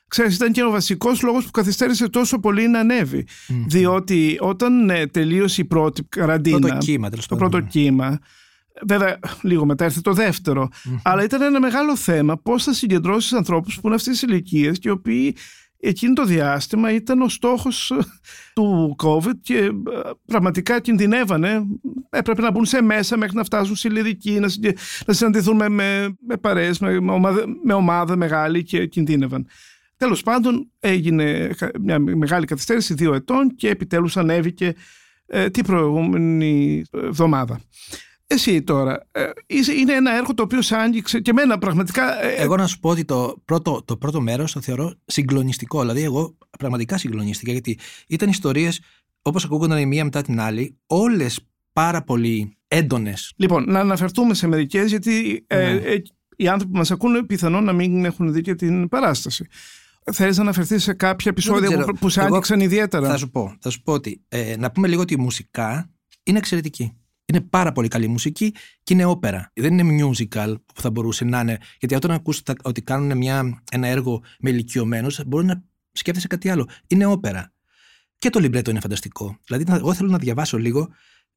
Ξέρεις, 0.07 0.35
ήταν 0.35 0.51
και 0.51 0.63
ο 0.63 0.69
βασικός 0.69 1.21
λόγος 1.21 1.45
που 1.45 1.51
καθυστέρησε 1.51 2.09
τόσο 2.09 2.39
πολύ 2.39 2.67
να 2.67 2.79
ανεβει 2.79 3.27
Διότι 3.67 4.37
όταν 4.39 4.89
ε, 4.89 5.07
τελείωσε 5.07 5.61
η 5.61 5.65
πρώτη 5.65 6.03
καραντίνα, 6.03 6.59
πρώτο 6.59 6.77
κύμα, 6.77 7.09
το 7.09 7.35
πρώτο 7.35 7.59
ναι. 7.59 7.67
κύμα, 7.67 8.19
Βέβαια, 8.87 9.19
λίγο 9.41 9.65
μετά 9.65 9.85
έρθει 9.85 10.01
το 10.01 10.13
δευτερο 10.13 10.69
Αλλά 11.03 11.23
ήταν 11.23 11.41
ένα 11.41 11.59
μεγάλο 11.59 11.95
θέμα 11.95 12.37
πώς 12.37 12.63
θα 12.63 12.73
συγκεντρώσεις 12.73 13.33
ανθρώπους 13.33 13.75
που 13.75 13.87
είναι 13.87 13.95
αυτέ 13.95 14.11
τι 14.11 14.19
ηλικίε 14.25 14.71
και 14.71 14.89
οι 14.89 14.91
οποίοι 14.91 15.35
εκείνο 15.79 16.13
το 16.13 16.25
διάστημα 16.25 16.91
ήταν 16.91 17.21
ο 17.21 17.29
στόχος 17.29 17.93
του 18.55 18.95
COVID 19.03 19.33
και 19.41 19.57
ε, 19.57 19.71
πραγματικά 20.25 20.79
κινδυνεύανε. 20.79 21.65
Έπρεπε 22.09 22.41
να 22.41 22.51
μπουν 22.51 22.65
σε 22.65 22.81
μέσα 22.81 23.17
μέχρι 23.17 23.35
να 23.35 23.43
φτάσουν 23.43 23.75
στη 23.75 23.89
λυρική, 23.89 24.39
να, 24.39 24.47
να 25.05 25.13
συναντηθούν 25.13 25.55
με, 25.55 25.69
με, 25.69 26.15
με 26.27 26.37
παρέες, 26.37 26.79
με, 26.79 26.99
με, 26.99 27.11
ομάδα, 27.73 28.11
με 28.11 28.15
μεγάλη 28.15 28.63
και 28.63 28.85
κινδύνευαν. 28.85 29.47
Τέλος 29.97 30.23
πάντων 30.23 30.71
έγινε 30.79 31.49
μια 31.81 31.99
μεγάλη 31.99 32.45
καθυστέρηση 32.45 32.93
δύο 32.93 33.13
ετών 33.13 33.55
και 33.55 33.69
επιτέλους 33.69 34.17
ανέβηκε 34.17 34.73
ε, 35.25 35.49
την 35.49 35.65
προηγούμενη 35.65 36.83
εβδομάδα. 36.91 37.59
Εσύ 38.27 38.63
τώρα, 38.63 39.07
ε, 39.11 39.29
είναι 39.79 39.93
ένα 39.93 40.15
έργο 40.15 40.33
το 40.33 40.43
οποίο 40.43 40.61
σε 40.61 40.75
άγγιξε 40.75 41.19
και 41.19 41.29
εμένα 41.29 41.57
πραγματικά... 41.57 42.23
Ε, 42.23 42.35
εγώ 42.35 42.55
να 42.55 42.67
σου 42.67 42.79
πω 42.79 42.89
ότι 42.89 43.05
το 43.05 43.41
πρώτο, 43.45 43.81
το 43.85 43.97
πρώτο 43.97 44.21
μέρος 44.21 44.51
το 44.51 44.61
θεωρώ 44.61 44.93
συγκλονιστικό. 45.05 45.79
Δηλαδή 45.79 46.03
εγώ 46.03 46.37
πραγματικά 46.59 46.97
συγκλονίστηκα 46.97 47.51
γιατί 47.51 47.79
ήταν 48.07 48.29
ιστορίες 48.29 48.81
όπως 49.21 49.45
ακούγονταν 49.45 49.77
η 49.77 49.85
μία 49.85 50.03
μετά 50.03 50.21
την 50.21 50.39
άλλη, 50.39 50.77
όλες 50.87 51.39
πάρα 51.73 52.03
πολύ 52.03 52.57
έντονες. 52.67 53.33
Λοιπόν, 53.35 53.63
να 53.67 53.79
αναφερθούμε 53.79 54.33
σε 54.33 54.47
μερικές 54.47 54.89
γιατί 54.89 55.45
ναι. 55.53 55.63
ε, 55.63 56.01
οι 56.35 56.47
άνθρωποι 56.47 56.71
που 56.71 56.77
μας 56.77 56.91
ακούνε 56.91 57.23
πιθανόν 57.23 57.63
να 57.63 57.73
μην 57.73 58.05
έχουν 58.05 58.33
δει 58.33 58.41
και 58.41 58.55
την 58.55 58.87
παράσταση. 58.87 59.47
Θέλεις 60.11 60.37
να 60.37 60.43
αναφερθείς 60.43 60.83
σε 60.83 60.93
κάποια 60.93 61.31
επεισόδια 61.31 61.85
που, 61.85 61.93
που 61.93 62.09
σε 62.09 62.21
άγγιξαν 62.21 62.59
ιδιαίτερα; 62.59 63.07
Θα 63.07 63.17
σου 63.17 63.29
πω, 63.29 63.55
θα 63.59 63.69
σου 63.69 63.81
πω 63.81 63.93
ότι 63.93 64.21
ε, 64.27 64.55
να 64.57 64.71
πούμε 64.71 64.87
λίγο 64.87 65.01
ότι 65.01 65.13
η 65.13 65.17
μουσικά 65.17 65.89
είναι 66.23 66.37
εξαιρετική. 66.37 66.93
Είναι 67.25 67.41
πάρα 67.41 67.71
πολύ 67.71 67.87
καλή 67.87 68.07
μουσική 68.07 68.53
και 68.83 68.93
είναι 68.93 69.05
όπερα. 69.05 69.51
Δεν 69.53 69.77
είναι 69.77 70.05
musical 70.05 70.55
που 70.73 70.81
θα 70.81 70.91
μπορούσε 70.91 71.25
να 71.25 71.39
είναι. 71.39 71.57
Γιατί 71.79 71.95
όταν 71.95 72.11
ακούς 72.11 72.41
ότι 72.63 72.81
κάνουν 72.81 73.17
μια, 73.17 73.63
ένα 73.71 73.87
έργο 73.87 74.23
με 74.39 74.49
ηλικιωμένους, 74.49 75.25
μπορεί 75.25 75.45
να 75.45 75.63
σκέφτεσαι 75.91 76.27
κάτι 76.27 76.49
άλλο. 76.49 76.69
Είναι 76.87 77.05
όπερα. 77.05 77.53
Και 78.17 78.29
το 78.29 78.39
λιμπρέτο 78.39 78.69
είναι 78.69 78.79
φανταστικό. 78.79 79.37
Δηλαδή, 79.45 79.73
εγώ 79.73 79.93
θέλω 79.93 80.09
να 80.09 80.17
διαβάσω 80.17 80.57
λίγο 80.57 80.89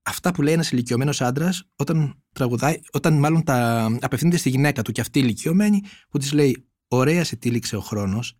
αυτά 0.02 0.32
που 0.32 0.42
λέει 0.42 0.54
ένας 0.54 0.70
ηλικιωμένος 0.70 1.20
άντρας 1.20 1.68
όταν 1.76 2.22
τραγουδάει, 2.32 2.80
όταν 2.92 3.18
μάλλον 3.18 3.44
τα 3.44 3.86
απευθύνεται 4.00 4.36
στη 4.36 4.48
γυναίκα 4.48 4.82
του 4.82 4.92
και 4.92 5.00
αυτή 5.00 5.18
ηλικιωμένη, 5.18 5.82
που 6.08 6.18
της 6.18 6.32
λέει: 6.32 6.66
Ωραία 6.88 7.24
σε 7.24 7.36
τύλιξε 7.36 7.76
ο 7.76 7.80
χρόνος, 7.80 8.38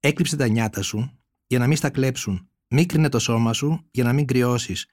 έκλειψε 0.00 0.36
τα 0.36 0.48
νιάτα 0.48 0.82
σου 0.82 1.18
για 1.46 1.58
να 1.58 1.66
μην 1.66 1.76
στα 1.76 1.90
κλέψουν. 1.90 2.48
Μίκρινε 2.68 3.08
το 3.08 3.18
σώμα 3.18 3.52
σου 3.52 3.88
για 3.90 4.04
να 4.04 4.12
μην 4.12 4.26
κρυώσεις. 4.26 4.86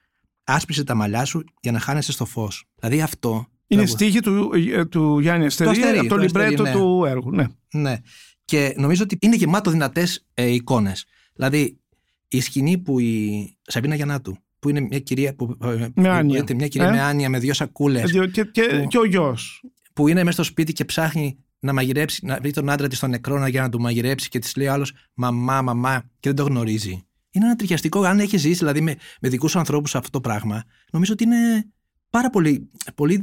Άσπισε 0.44 0.84
τα 0.84 0.94
μαλλιά 0.94 1.24
σου 1.24 1.44
για 1.60 1.72
να 1.72 1.78
χάνεσαι 1.78 2.12
στο 2.12 2.24
φως. 2.24 2.64
Δηλαδή 2.78 3.02
αυτό. 3.02 3.46
Είναι 3.66 3.86
στίχη 3.86 4.20
του, 4.20 4.50
ε, 4.72 4.84
του 4.84 5.18
Γιάννη 5.18 5.46
Αστερή, 5.46 5.98
από 5.98 6.08
το, 6.08 6.16
λιμπρέτο 6.16 6.62
ναι. 6.62 6.72
του 6.72 7.04
έργου. 7.06 7.30
Ναι. 7.30 7.46
ναι. 7.72 7.96
Και 8.44 8.74
νομίζω 8.76 9.02
ότι 9.02 9.18
είναι 9.20 9.36
γεμάτο 9.36 9.70
δυνατές 9.70 10.26
ε, 10.34 10.46
εικόνες. 10.46 11.06
Δηλαδή 11.34 11.80
η 12.28 12.40
σκηνή 12.40 12.78
που 12.78 12.98
η 12.98 13.56
Σαβίνα 13.62 13.94
Γιαννάτου, 13.94 14.36
που 14.58 14.68
είναι 14.68 14.80
μια 14.80 14.98
κυρία, 14.98 15.34
που, 15.34 15.56
ε, 15.62 15.88
με 15.94 16.08
άνοια. 16.08 16.44
μια 16.54 16.68
κυρία 16.68 16.88
ε; 16.88 16.90
με 16.90 17.00
άνοια, 17.00 17.28
με 17.28 17.38
δύο 17.38 17.54
σακούλες. 17.54 18.14
Ε, 18.14 18.26
και, 18.26 18.44
και, 18.44 18.86
και 18.88 18.98
ο 18.98 19.04
γιος. 19.04 19.64
Που 19.92 20.08
είναι 20.08 20.20
μέσα 20.20 20.32
στο 20.32 20.42
σπίτι 20.42 20.72
και 20.72 20.84
ψάχνει 20.84 21.38
να 21.58 21.72
μαγειρέψει, 21.72 22.26
να 22.26 22.38
βρει 22.40 22.50
τον 22.52 22.70
άντρα 22.70 22.88
της 22.88 22.96
στον 22.98 23.10
νεκρό 23.10 23.46
για 23.46 23.62
να 23.62 23.68
του 23.68 23.80
μαγειρέψει 23.80 24.28
και 24.28 24.38
της 24.38 24.56
λέει 24.56 24.66
άλλος 24.66 24.92
Μαμά, 25.14 25.62
μαμά, 25.62 26.00
και 26.20 26.28
δεν 26.28 26.34
το 26.34 26.42
γνωρίζει. 26.42 27.06
Είναι 27.32 27.44
ένα 27.44 27.56
τριχιαστικό. 27.56 28.02
Αν 28.02 28.18
έχει 28.18 28.36
ζήσει 28.36 28.58
δηλαδή 28.58 28.80
με, 28.80 28.96
με 29.20 29.28
δικούς 29.28 29.56
ανθρώπους 29.56 29.94
αυτό 29.94 30.10
το 30.10 30.20
πράγμα, 30.20 30.64
νομίζω 30.92 31.12
ότι 31.12 31.24
είναι 31.24 31.66
πάρα 32.10 32.30
πολύ. 32.30 32.70
πολύ 32.94 33.16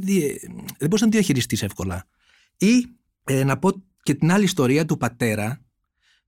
δεν 0.78 0.88
μπορείς 0.88 1.00
να 1.00 1.08
διαχειριστείς 1.08 1.62
εύκολα. 1.62 2.06
Ή 2.56 2.86
ε, 3.24 3.44
να 3.44 3.58
πω 3.58 3.82
και 4.02 4.14
την 4.14 4.32
άλλη 4.32 4.44
ιστορία 4.44 4.84
του 4.84 4.96
πατέρα 4.96 5.60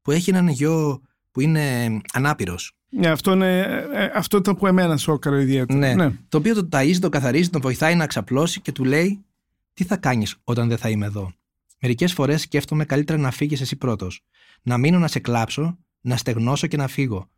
που 0.02 0.10
έχει 0.10 0.30
έναν 0.30 0.48
γιο 0.48 1.02
που 1.30 1.40
είναι 1.40 1.96
ανάπηρος. 2.12 2.76
Ναι, 2.88 3.08
αυτό, 3.08 3.32
είναι, 3.32 3.60
ε, 3.92 4.10
αυτό 4.14 4.36
ήταν 4.36 4.56
που 4.56 4.66
εμένα 4.66 4.96
σώκαρο 4.96 5.36
ιδιαίτερα. 5.36 5.78
Ναι, 5.78 5.94
ναι. 5.94 6.12
Το 6.28 6.38
οποίο 6.38 6.54
τον 6.54 6.68
ταΐζει, 6.72 6.98
τον 7.00 7.10
καθαρίζει, 7.10 7.48
τον 7.48 7.60
βοηθάει 7.60 7.94
να 7.94 8.06
ξαπλώσει 8.06 8.60
και 8.60 8.72
του 8.72 8.84
λέει 8.84 9.24
τι 9.72 9.84
θα 9.84 9.96
κάνεις 9.96 10.36
όταν 10.44 10.68
δεν 10.68 10.78
θα 10.78 10.88
είμαι 10.88 11.06
εδώ; 11.06 11.32
Μερικές 11.80 12.12
φορές 12.12 12.40
σκέφτομαι 12.40 12.84
καλύτερα 12.84 13.18
να 13.18 13.30
φύγεις 13.30 13.60
εσύ 13.60 13.76
πρώτος. 13.76 14.24
Να 14.62 14.78
μείνω 14.78 14.98
να 14.98 15.08
σε 15.08 15.18
κλάψω, 15.18 15.78
να 16.00 16.16
στεγνώσω 16.16 16.66
και 16.66 16.76
να 16.76 16.88
φύγω. 16.88 17.30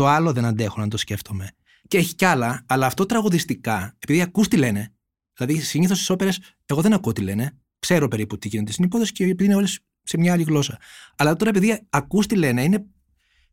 Το 0.00 0.06
άλλο 0.06 0.32
δεν 0.32 0.44
αντέχω 0.44 0.80
να 0.80 0.88
το 0.88 0.96
σκέφτομαι. 0.96 1.50
Και 1.88 1.98
έχει 1.98 2.14
κι 2.14 2.24
άλλα, 2.24 2.64
αλλά 2.66 2.86
αυτό 2.86 3.06
τραγουδιστικά, 3.06 3.96
επειδή 3.98 4.20
ακούς 4.20 4.48
τι 4.48 4.56
λένε. 4.56 4.92
Δηλαδή, 5.36 5.60
συνήθως 5.60 5.96
στις 5.96 6.10
όπερες, 6.10 6.40
εγώ 6.66 6.80
δεν 6.80 6.92
ακούω 6.92 7.12
τι 7.12 7.20
λένε. 7.20 7.58
Ξέρω 7.78 8.08
περίπου 8.08 8.38
τι 8.38 8.48
γίνεται 8.48 8.72
στην 8.72 8.84
υπόθεση 8.84 9.12
και 9.12 9.24
επειδή 9.24 9.44
είναι 9.44 9.54
όλες 9.54 9.80
σε 10.02 10.18
μια 10.18 10.32
άλλη 10.32 10.42
γλώσσα. 10.42 10.78
Αλλά 11.16 11.36
τώρα, 11.36 11.50
επειδή 11.50 11.86
ακούς 11.90 12.26
τι 12.26 12.36
λένε, 12.36 12.62
είναι 12.62 12.84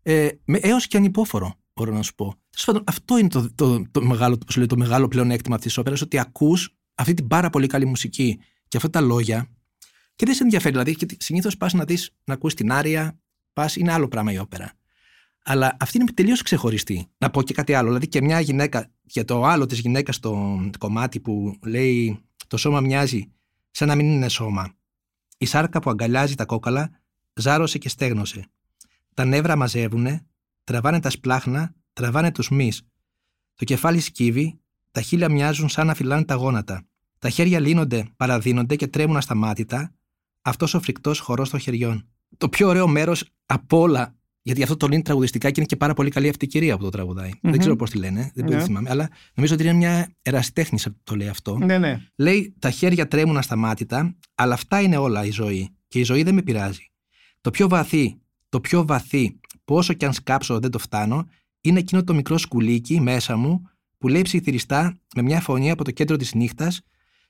ε, 0.01 0.29
έως 0.45 0.87
και 0.87 0.97
ανυπόφορο, 0.97 1.53
μπορώ 1.73 1.93
να 1.93 2.01
σου 2.01 2.15
πω. 2.15 2.33
Αυτό 2.85 3.17
είναι 3.17 3.29
το, 3.29 3.53
το, 3.55 3.83
το, 3.91 4.01
μεγάλο, 4.01 4.37
το, 4.37 4.65
το 4.65 4.77
μεγάλο 4.77 5.07
πλεονέκτημα 5.07 5.55
αυτής 5.55 5.69
της 5.71 5.79
όπερας, 5.81 6.01
ότι 6.01 6.19
ακούς 6.19 6.75
αυτή 6.95 7.13
την 7.13 7.27
πάρα 7.27 7.49
πολύ 7.49 7.67
καλή 7.67 7.85
μουσική 7.85 8.39
και 8.67 8.77
αυτά 8.77 8.89
τα 8.89 9.01
λόγια 9.01 9.49
και 10.15 10.25
δεν 10.25 10.35
σε 10.35 10.43
ενδιαφέρει. 10.43 10.71
Δηλαδή, 10.71 10.97
συνήθως 11.19 11.57
πας 11.57 11.73
να 11.73 11.83
δεις, 11.83 12.11
να 12.23 12.33
ακούσει 12.33 12.55
την 12.55 12.71
άρια, 12.71 13.19
πας, 13.53 13.75
είναι 13.75 13.91
άλλο 13.91 14.07
πράγμα 14.07 14.31
η 14.31 14.37
όπερα. 14.37 14.71
Αλλά 15.49 15.77
αυτή 15.79 15.97
είναι 15.97 16.11
τελείως 16.11 16.41
ξεχωριστή. 16.41 17.07
Να 17.17 17.29
πω 17.29 17.41
και 17.41 17.53
κάτι 17.53 17.73
άλλο. 17.73 17.87
Δηλαδή, 17.87 18.07
και 18.07 18.21
μια 18.21 18.39
γυναίκα, 18.39 18.91
για 19.03 19.25
το 19.25 19.43
άλλο 19.43 19.65
της 19.65 19.79
γυναίκας 19.79 20.15
στο 20.15 20.59
κομμάτι 20.79 21.19
που 21.19 21.57
λέει 21.65 22.19
Το 22.47 22.57
σώμα 22.57 22.79
μοιάζει 22.79 23.31
σαν 23.71 23.87
να 23.87 23.95
μην 23.95 24.11
είναι 24.11 24.27
σώμα. 24.27 24.73
Η 25.37 25.45
σάρκα 25.45 25.79
που 25.79 25.89
αγκαλιάζει 25.89 26.35
τα 26.35 26.45
κόκαλα 26.45 26.89
ζάρωσε 27.33 27.77
και 27.77 27.89
στέγνωσε. 27.89 28.47
Τα 29.13 29.25
νεύρα 29.25 29.55
μαζεύουνε, 29.55 30.25
τραβάνε 30.63 30.99
τα 30.99 31.09
σπλάχνα, 31.09 31.73
τραβάνε 31.93 32.31
τους 32.31 32.49
μη. 32.49 32.71
Το 33.55 33.65
κεφάλι 33.65 33.99
σκύβει, 33.99 34.59
τα 34.91 35.01
χείλια 35.01 35.29
μοιάζουν 35.29 35.69
σαν 35.69 35.87
να 35.87 35.93
φυλάνε 35.93 36.23
τα 36.23 36.35
γόνατα. 36.35 36.85
Τα 37.19 37.29
χέρια 37.29 37.59
λύνονται, 37.59 38.05
παραδίνονται 38.15 38.75
και 38.75 38.87
τρέμουν 38.87 39.17
ασταμάτητα, 39.17 39.93
αυτός 40.41 40.73
ο 40.73 40.79
φρικτός 40.79 41.19
χορός 41.19 41.49
των 41.49 41.59
χεριών. 41.59 42.07
Το 42.37 42.49
πιο 42.49 42.67
ωραίο 42.67 42.87
μέρος 42.87 43.29
από 43.45 43.79
όλα, 43.79 44.15
γιατί 44.47 44.63
αυτό 44.63 44.77
το 44.77 44.87
λύνει 44.87 45.01
τραγουδιστικά 45.01 45.47
και 45.47 45.53
είναι 45.57 45.65
και 45.65 45.75
πάρα 45.75 45.93
πολύ 45.93 46.09
καλή 46.09 46.29
αυτή 46.29 46.45
η 46.45 46.47
κυρία 46.47 46.77
που 46.77 46.83
το 46.83 46.89
τραγουδαει 46.89 47.31
Δεν 47.41 47.57
ξέρω 47.57 47.75
πώς 47.75 47.89
τη 47.89 47.97
λένε, 47.97 48.31
δεν 48.33 48.45
ναι. 48.45 48.63
θυμάμαι, 48.63 48.89
αλλά 48.89 49.09
νομίζω 49.33 49.53
ότι 49.53 49.63
είναι 49.63 49.73
μια 49.73 50.09
ερασιτέχνης 50.21 50.83
που 50.83 50.97
το 51.03 51.15
λέει 51.15 51.27
αυτό. 51.27 51.57
Ναι, 51.57 51.77
ναι. 51.77 52.01
Λέει 52.15 52.55
τα 52.59 52.69
χέρια 52.69 53.07
τρέμουν 53.07 53.37
ασταμάτητα, 53.37 54.15
αλλά 54.35 54.53
αυτά 54.53 54.81
είναι 54.81 54.97
όλα 54.97 55.25
η 55.25 55.31
ζωή. 55.31 55.69
Και 55.87 55.99
η 55.99 56.03
ζωή 56.03 56.23
δεν 56.23 56.33
με 56.33 56.41
πειράζει. 56.41 56.91
Το 57.41 57.51
πιο 57.51 57.67
βαθύ, 57.67 58.17
το 58.49 58.59
πιο 58.59 58.85
βαθύ, 58.85 59.39
πόσο 59.65 59.93
κι 59.93 60.05
αν 60.05 60.13
σκάψω 60.13 60.59
δεν 60.59 60.71
το 60.71 60.79
φτάνω, 60.79 61.27
είναι 61.61 61.79
εκείνο 61.79 62.03
το 62.03 62.13
μικρό 62.13 62.37
σκουλίκι 62.37 63.01
μέσα 63.01 63.35
μου 63.35 63.61
που 63.97 64.07
λέει 64.07 64.21
ψιθυριστά 64.21 64.99
με 65.15 65.21
μια 65.21 65.41
φωνή 65.41 65.71
από 65.71 65.83
το 65.83 65.91
κέντρο 65.91 66.15
της 66.15 66.33
νύχτας, 66.33 66.81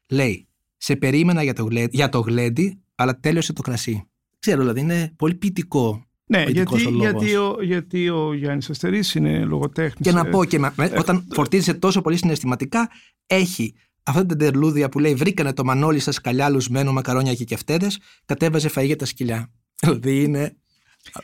λέει 0.07 0.47
Σε 0.77 0.95
περίμενα 0.95 1.43
για 1.43 1.53
το, 1.53 1.63
γλέντι, 1.63 1.95
για 1.95 2.09
το 2.09 2.19
γλέντι, 2.19 2.81
αλλά 2.95 3.19
τέλειωσε 3.19 3.53
το 3.53 3.62
κρασί. 3.62 4.07
Ξέρω, 4.39 4.59
δηλαδή 4.59 4.79
είναι 4.79 5.13
πολύ 5.15 5.36
ποιητικό. 5.36 6.06
Ναι, 6.29 6.43
γιατί, 6.48 6.86
ο 6.86 6.89
γιατί, 6.89 7.36
ο, 7.36 7.57
γιατί 7.62 8.10
ο 8.10 8.34
Γιάννης 8.34 8.69
Αστερής 8.69 9.15
είναι 9.15 9.43
λογοτέχνης. 9.46 10.07
Και 10.07 10.12
να 10.12 10.27
ε, 10.27 10.29
πω 10.29 10.46
και 10.46 10.60
με, 10.60 10.74
ε, 10.77 11.00
όταν 11.00 11.15
ε, 11.15 11.36
φορτίζεσαι 11.36 11.74
τόσο 11.74 12.01
πολύ 12.01 12.17
συναισθηματικά, 12.17 12.89
έχει 13.27 13.75
αυτά 14.03 14.25
τα 14.25 14.36
τερλούδια 14.36 14.89
που 14.89 15.00
λέει 15.00 15.13
Βρήκανε 15.13 15.53
το 15.53 15.63
μανόλι 15.63 16.00
σας 16.00 16.22
καλιά 16.22 16.50
λουσμένο 16.50 16.93
μακαρόνια 16.93 17.34
και 17.34 17.43
κεφτέδες, 17.43 18.00
κατέβαζε 18.25 18.69
φαγή 18.69 18.96
τα 18.96 19.05
σκυλιά. 19.05 19.51
Δηλαδή 19.84 20.24
είναι. 20.24 20.55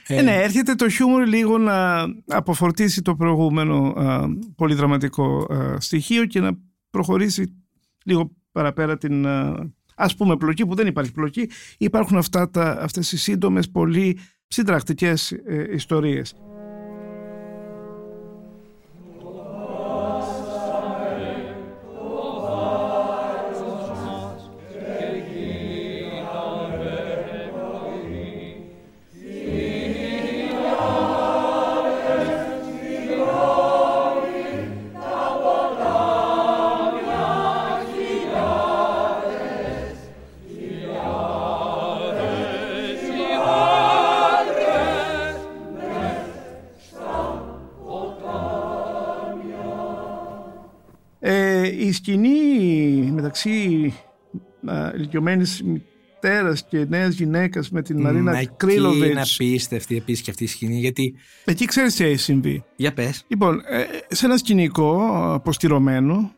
Ε, 0.07 0.21
ναι, 0.21 0.35
έρχεται 0.35 0.75
το 0.75 0.89
χιούμορ 0.89 1.27
λίγο 1.27 1.57
να 1.57 2.05
αποφορτήσει 2.27 3.01
το 3.01 3.15
προηγούμενο 3.15 3.87
α, 3.87 4.27
πολύ 4.55 4.73
δραματικό 4.73 5.47
στοιχείο 5.77 6.25
και 6.25 6.39
να 6.39 6.51
προχωρήσει 6.89 7.53
λίγο 8.05 8.31
παραπέρα 8.51 8.97
την 8.97 9.25
ας 9.95 10.15
πούμε 10.15 10.37
πλοκή 10.37 10.65
που 10.65 10.75
δεν 10.75 10.87
υπάρχει 10.87 11.11
πλοκή 11.11 11.49
υπάρχουν 11.77 12.17
αυτά 12.17 12.49
τα, 12.49 12.77
αυτές 12.81 13.11
οι 13.11 13.17
σύντομες 13.17 13.69
πολύ 13.69 14.17
συντρακτικές 14.47 15.31
ε, 15.31 15.67
ιστορίες. 52.11 53.11
μεταξύ 53.11 53.93
ηλικιωμένης 54.95 55.63
μητέρας 55.63 56.65
και 56.67 56.85
νέας 56.89 57.15
γυναίκας 57.15 57.69
με 57.69 57.81
την 57.81 58.01
Μαρίνα 58.01 58.45
Κρίλοβιτ. 58.45 59.09
Είναι 59.09 59.21
απίστευτη 59.21 59.95
επίση 59.95 60.23
και 60.23 60.31
αυτή 60.31 60.43
η 60.43 60.47
σκηνή. 60.47 60.79
Γιατί... 60.79 61.15
Εκεί 61.45 61.65
ξέρεις 61.65 61.95
τι 61.95 62.03
έχει 62.03 62.17
συμβεί. 62.17 62.63
Για 62.75 62.93
πες. 62.93 63.23
Λοιπόν, 63.27 63.61
ε, 63.65 63.83
σε 64.15 64.25
ένα 64.25 64.37
σκηνικό 64.37 64.99
αποστηρωμένο. 65.33 66.31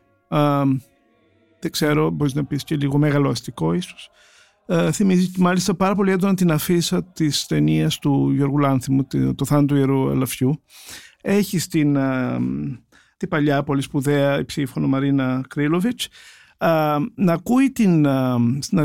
δεν 1.60 1.70
ξέρω, 1.70 2.10
μπορείς 2.10 2.34
να 2.34 2.44
πεις 2.44 2.64
και 2.64 2.76
λίγο 2.76 2.98
μεγαλοαστικό 2.98 3.72
ίσως. 3.72 4.10
Ε, 4.66 4.92
θυμίζει 4.92 5.30
μάλιστα 5.38 5.74
πάρα 5.74 5.94
πολύ 5.94 6.10
έντονα 6.10 6.34
την 6.34 6.50
αφίσα 6.50 7.04
της 7.04 7.46
ταινίας 7.46 7.98
του 7.98 8.30
Γιώργου 8.30 8.58
Λάνθιμου, 8.58 9.06
το 9.34 9.44
θάνατο 9.44 9.66
του 9.66 9.76
Ιερού 9.76 10.08
Ελαφιού. 10.08 10.62
Έχει 11.22 11.58
στην 11.58 11.96
ε, 11.96 12.38
την 13.16 13.28
παλιά 13.28 13.62
πολύ 13.62 13.82
σπουδαία 13.82 14.38
υψήφωνο 14.38 14.86
Μαρίνα 14.86 15.44
Κρίλοβιτς 15.48 16.08
να 17.14 17.32
ακούει 17.32 17.70
την, 17.70 18.06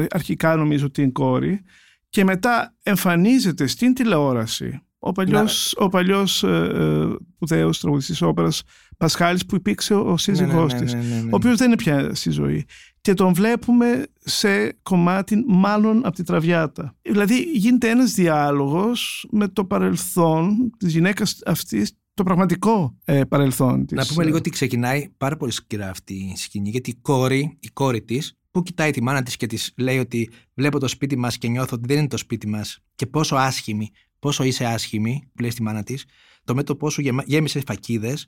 αρχικά 0.09 0.55
νομίζω 0.55 0.91
την 0.91 1.11
κόρη 1.11 1.61
και 2.09 2.23
μετά 2.23 2.75
εμφανίζεται 2.83 3.67
στην 3.67 3.93
τηλεόραση 3.93 4.81
ο 5.03 5.11
παλιός, 5.11 5.75
ο 5.77 5.89
παλιός 5.89 6.43
ε, 6.43 6.71
ε, 6.73 7.15
σπουδαίος 7.35 7.79
τραγουδιστής 7.79 8.21
όπερας 8.21 8.63
Πασχάλης 8.97 9.45
που 9.45 9.55
υπήρξε 9.55 9.93
ο 9.93 10.17
σύζυγός 10.17 10.73
ναι, 10.73 10.79
ναι, 10.79 10.85
της, 10.85 10.93
ναι, 10.93 11.21
ο 11.23 11.35
οποίος 11.35 11.57
δεν 11.57 11.67
είναι 11.67 11.75
πια 11.75 12.15
στη 12.15 12.29
ζωή. 12.29 12.65
Και 13.01 13.13
τον 13.13 13.33
βλέπουμε 13.33 14.03
σε 14.19 14.73
κομμάτι 14.83 15.43
μάλλον 15.47 16.05
από 16.05 16.15
τη 16.15 16.23
Τραβιάτα. 16.23 16.95
Δηλαδή 17.01 17.41
γίνεται 17.53 17.89
ένας 17.89 18.13
διάλογος 18.13 19.27
με 19.31 19.47
το 19.47 19.65
παρελθόν 19.65 20.71
της 20.77 20.91
γυναίκας 20.91 21.39
αυτής 21.45 21.97
το 22.13 22.23
πραγματικό 22.23 22.97
ε, 23.05 23.23
παρελθόν 23.23 23.85
της. 23.85 23.97
Να 23.97 24.05
πούμε 24.05 24.23
λίγο 24.23 24.37
ότι 24.37 24.49
ξεκινάει 24.49 25.09
πάρα 25.17 25.37
πολύ 25.37 25.51
σκληρά 25.51 25.89
αυτή 25.89 26.13
η 26.13 26.35
σκηνή, 26.35 26.69
γιατί 26.69 26.89
η 26.89 26.95
κόρη, 27.01 27.57
η 27.59 27.67
κόρη 27.67 28.01
της, 28.01 28.35
που 28.51 28.63
κοιτάει 28.63 28.91
τη 28.91 29.01
μάνα 29.03 29.23
της 29.23 29.35
και 29.37 29.47
της 29.47 29.73
λέει 29.77 29.99
ότι 29.99 30.29
βλέπω 30.53 30.79
το 30.79 30.87
σπίτι 30.87 31.17
μας 31.17 31.37
και 31.37 31.47
νιώθω 31.47 31.75
ότι 31.75 31.87
δεν 31.87 31.97
είναι 31.97 32.07
το 32.07 32.17
σπίτι 32.17 32.47
μας 32.47 32.79
και 32.95 33.05
πόσο 33.05 33.35
άσχημη, 33.35 33.89
πόσο 34.19 34.43
είσαι 34.43 34.65
άσχημη, 34.65 35.29
που 35.33 35.41
λέει 35.41 35.49
στη 35.49 35.61
μάνα 35.61 35.83
της, 35.83 36.05
το 36.43 36.55
μέτωπό 36.55 36.89
σου 36.89 37.01
γέμισε 37.25 37.61
φακίδες, 37.65 38.27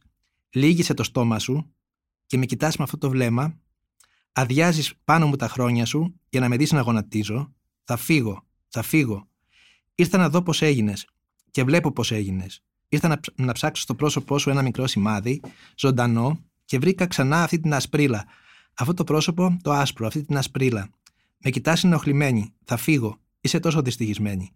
λύγησε 0.49 0.93
το 0.93 1.03
στόμα 1.03 1.39
σου 1.39 1.73
και 2.25 2.37
με 2.37 2.45
κοιτάς 2.45 2.77
με 2.77 2.83
αυτό 2.83 2.97
το 2.97 3.09
βλέμμα, 3.09 3.59
αδειάζεις 4.31 4.93
πάνω 5.03 5.27
μου 5.27 5.35
τα 5.35 5.47
χρόνια 5.47 5.85
σου 5.85 6.19
για 6.29 6.39
να 6.39 6.49
με 6.49 6.57
δεις 6.57 6.71
να 6.71 6.81
γονατίζω, 6.81 7.53
θα 7.83 7.97
φύγω, 7.97 8.47
θα 8.67 8.81
φύγω. 8.81 9.27
Ήρθα 9.95 10.17
να 10.17 10.29
δω 10.29 10.41
πώς 10.41 10.61
έγινες 10.61 11.07
και 11.51 11.63
βλέπω 11.63 11.91
πώς 11.91 12.11
έγινες. 12.11 12.63
Ήρθα 12.93 13.07
να, 13.07 13.19
να 13.35 13.51
ψάξω 13.51 13.81
στο 13.81 13.95
πρόσωπό 13.95 14.37
σου 14.37 14.49
ένα 14.49 14.61
μικρό 14.61 14.87
σημάδι, 14.87 15.41
ζωντανό, 15.75 16.39
και 16.65 16.79
βρήκα 16.79 17.07
ξανά 17.07 17.43
αυτή 17.43 17.59
την 17.59 17.73
ασπρίλα. 17.73 18.25
Αυτό 18.73 18.93
το 18.93 19.03
πρόσωπο, 19.03 19.57
το 19.61 19.71
άσπρο, 19.71 20.07
αυτή 20.07 20.23
την 20.25 20.37
ασπρίλα. 20.37 20.89
Με 21.37 21.49
κοιτάς 21.49 21.83
ενοχλημένη. 21.83 22.53
Θα 22.63 22.77
φύγω. 22.77 23.19
Είσαι 23.41 23.59
τόσο 23.59 23.81
δυστυχισμένη. 23.81 24.51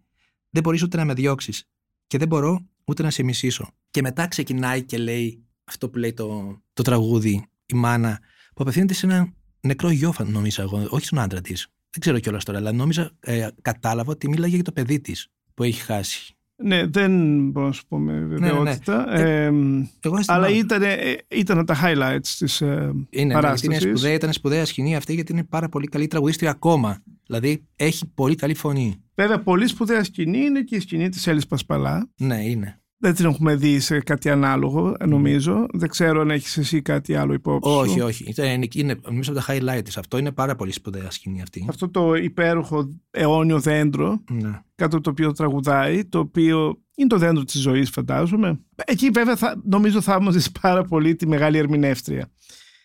Δεν 0.50 0.62
μπορείς 0.62 0.82
ούτε 0.82 0.96
να 0.96 1.04
με 1.04 1.14
διώξεις. 1.14 1.68
Και 2.06 2.18
δεν 2.18 2.28
μπορώ 2.28 2.66
ούτε 2.84 3.02
να 3.02 3.10
σε 3.10 3.22
μισήσω. 3.22 3.70
Και 3.90 4.00
μετά 4.02 4.28
ξεκινάει 4.28 4.82
και 4.82 4.98
λέει 4.98 5.44
αυτό 5.64 5.90
που 5.90 5.98
λέει 5.98 6.12
το, 6.12 6.58
το 6.72 6.82
τραγούδι, 6.82 7.46
η 7.66 7.74
μάνα, 7.74 8.20
που 8.54 8.62
απευθύνεται 8.62 8.94
σε 8.94 9.06
ένα 9.06 9.32
νεκρό 9.60 9.90
γιο, 9.90 10.14
νομίζω 10.26 10.62
εγώ, 10.62 10.86
όχι 10.88 11.04
στον 11.04 11.18
άντρα 11.18 11.40
της. 11.40 11.68
Δεν 11.90 12.00
ξέρω 12.00 12.18
κιόλας 12.18 12.44
τώρα, 12.44 12.58
αλλά 12.58 12.72
νόμιζα, 12.72 13.10
ε, 13.20 13.48
κατάλαβα 13.62 14.10
ότι 14.10 14.28
μίλαγε 14.28 14.54
για 14.54 14.64
το 14.64 14.72
παιδί 14.72 15.00
της 15.00 15.28
που 15.54 15.62
έχει 15.62 15.80
χάσει. 15.80 16.37
Ναι, 16.62 16.86
δεν 16.86 17.42
μπορώ 17.50 17.66
να 17.66 17.72
σου 17.72 17.86
πω 17.88 17.98
με 17.98 18.20
βεβαιότητα. 18.20 19.06
Ναι, 19.06 19.22
ναι, 19.22 19.50
ναι. 19.50 19.78
Ε, 20.16 20.22
αλλά 20.26 20.48
ήταν, 20.48 20.82
ε, 20.82 21.16
ήταν 21.28 21.66
τα 21.66 21.76
highlights 21.82 22.26
της 22.38 22.60
ε, 22.60 22.92
είναι, 23.10 23.32
παράστασης. 23.32 23.66
Είναι 23.66 23.78
σπουδαία, 23.78 24.12
ήταν 24.12 24.32
σπουδαία 24.32 24.64
σκηνή 24.64 24.96
αυτή 24.96 25.14
γιατί 25.14 25.32
είναι 25.32 25.44
πάρα 25.44 25.68
πολύ 25.68 25.86
καλή 25.86 26.06
τραγουδίστρια 26.06 26.50
ακόμα. 26.50 27.02
Δηλαδή 27.26 27.66
έχει 27.76 28.06
πολύ 28.14 28.34
καλή 28.34 28.54
φωνή. 28.54 29.02
Βέβαια, 29.14 29.42
πολύ 29.42 29.66
σπουδαία 29.66 30.04
σκηνή 30.04 30.38
είναι 30.38 30.62
και 30.62 30.76
η 30.76 30.80
σκηνή 30.80 31.08
της 31.08 31.26
Έλλης 31.26 31.46
Πασπαλά. 31.46 32.10
Ναι, 32.16 32.44
είναι. 32.44 32.80
Δεν 33.00 33.14
την 33.14 33.24
έχουμε 33.24 33.54
δει 33.54 33.80
σε 33.80 34.00
κάτι 34.00 34.30
ανάλογο, 34.30 34.96
νομίζω. 35.06 35.66
Δεν 35.72 35.88
ξέρω 35.88 36.20
αν 36.20 36.30
έχεις 36.30 36.56
εσύ 36.56 36.82
κάτι 36.82 37.14
άλλο 37.14 37.32
υπόψη. 37.32 37.70
Όχι, 37.70 38.00
όχι. 38.00 38.34
Είναι, 38.36 38.68
είναι 38.74 39.00
νομίζω 39.04 39.32
από 39.32 39.40
τα 39.40 39.54
highlight 39.54 39.84
τη. 39.84 39.92
Αυτό 39.96 40.18
είναι 40.18 40.32
πάρα 40.32 40.54
πολύ 40.54 40.72
σπουδαία 40.72 41.10
σκηνή 41.10 41.42
αυτή. 41.42 41.66
Αυτό 41.68 41.88
το 41.88 42.14
υπέροχο 42.14 43.00
αιώνιο 43.10 43.60
δέντρο, 43.60 44.24
ναι. 44.30 44.60
κάτω 44.74 44.96
από 44.96 45.04
το 45.04 45.10
οποίο 45.10 45.32
τραγουδάει, 45.32 46.04
το 46.04 46.18
οποίο 46.18 46.82
είναι 46.94 47.08
το 47.08 47.18
δέντρο 47.18 47.44
της 47.44 47.60
ζωής, 47.60 47.90
φαντάζομαι. 47.90 48.60
Εκεί, 48.84 49.10
βέβαια, 49.10 49.36
θα, 49.36 49.62
νομίζω 49.64 50.00
θαύμαζε 50.00 50.50
πάρα 50.60 50.84
πολύ 50.84 51.14
τη 51.16 51.26
μεγάλη 51.26 51.58
ερμηνεύτρια. 51.58 52.30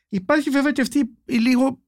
Υπάρχει 0.10 0.50
βέβαια 0.50 0.72
και 0.72 0.82
αυτή 0.82 1.00
η 1.25 1.38
λίγο 1.38 1.82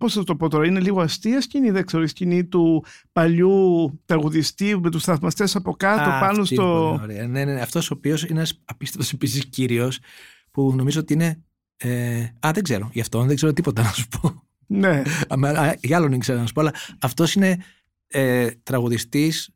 Πώς 0.00 0.12
θα 0.12 0.24
το 0.24 0.36
πω 0.36 0.48
τώρα, 0.48 0.66
είναι 0.66 0.80
λίγο 0.80 1.00
αστεία 1.00 1.40
σκηνή, 1.40 1.70
δεν 1.70 1.86
ξέρω, 1.86 2.02
η 2.02 2.06
σκηνή 2.06 2.44
του 2.44 2.84
παλιού 3.12 4.00
τραγουδιστή 4.04 4.78
με 4.78 4.90
τους 4.90 5.04
θαυμαστές 5.04 5.56
από 5.56 5.72
κάτω 5.72 6.10
Α, 6.10 6.18
πάνω 6.20 6.44
στο. 6.44 6.98
Ωραία. 7.02 7.26
Ναι, 7.26 7.44
ναι, 7.44 7.52
ναι. 7.52 7.60
Αυτός 7.60 7.90
ο 7.90 7.94
οποίος 7.96 8.22
είναι 8.22 8.38
ένας 8.38 8.60
απίστευτος 8.64 9.12
επίσης 9.12 9.46
κύριος 9.46 9.98
που 10.50 10.72
νομίζω 10.76 11.00
ότι 11.00 11.12
είναι. 11.12 11.42
Ε... 11.76 12.20
Α, 12.46 12.50
δεν 12.54 12.62
ξέρω. 12.62 12.90
Γι' 12.92 13.00
αυτό 13.00 13.24
δεν 13.24 13.36
ξέρω 13.36 13.52
τίποτα 13.52 13.82
να 13.82 13.88
σου 13.88 14.08
πω. 14.08 14.42
Ναι. 14.66 15.02
Για 15.80 15.96
άλλον 15.96 16.10
δεν 16.10 16.18
ξέρω 16.18 16.38
να 16.38 16.46
σου 16.46 16.52
πω, 16.52 16.60
αλλά 16.60 16.74
αυτός 17.00 17.34
είναι 17.34 17.58
ε, 18.06 18.50
τραγουδιστής. 18.62 19.50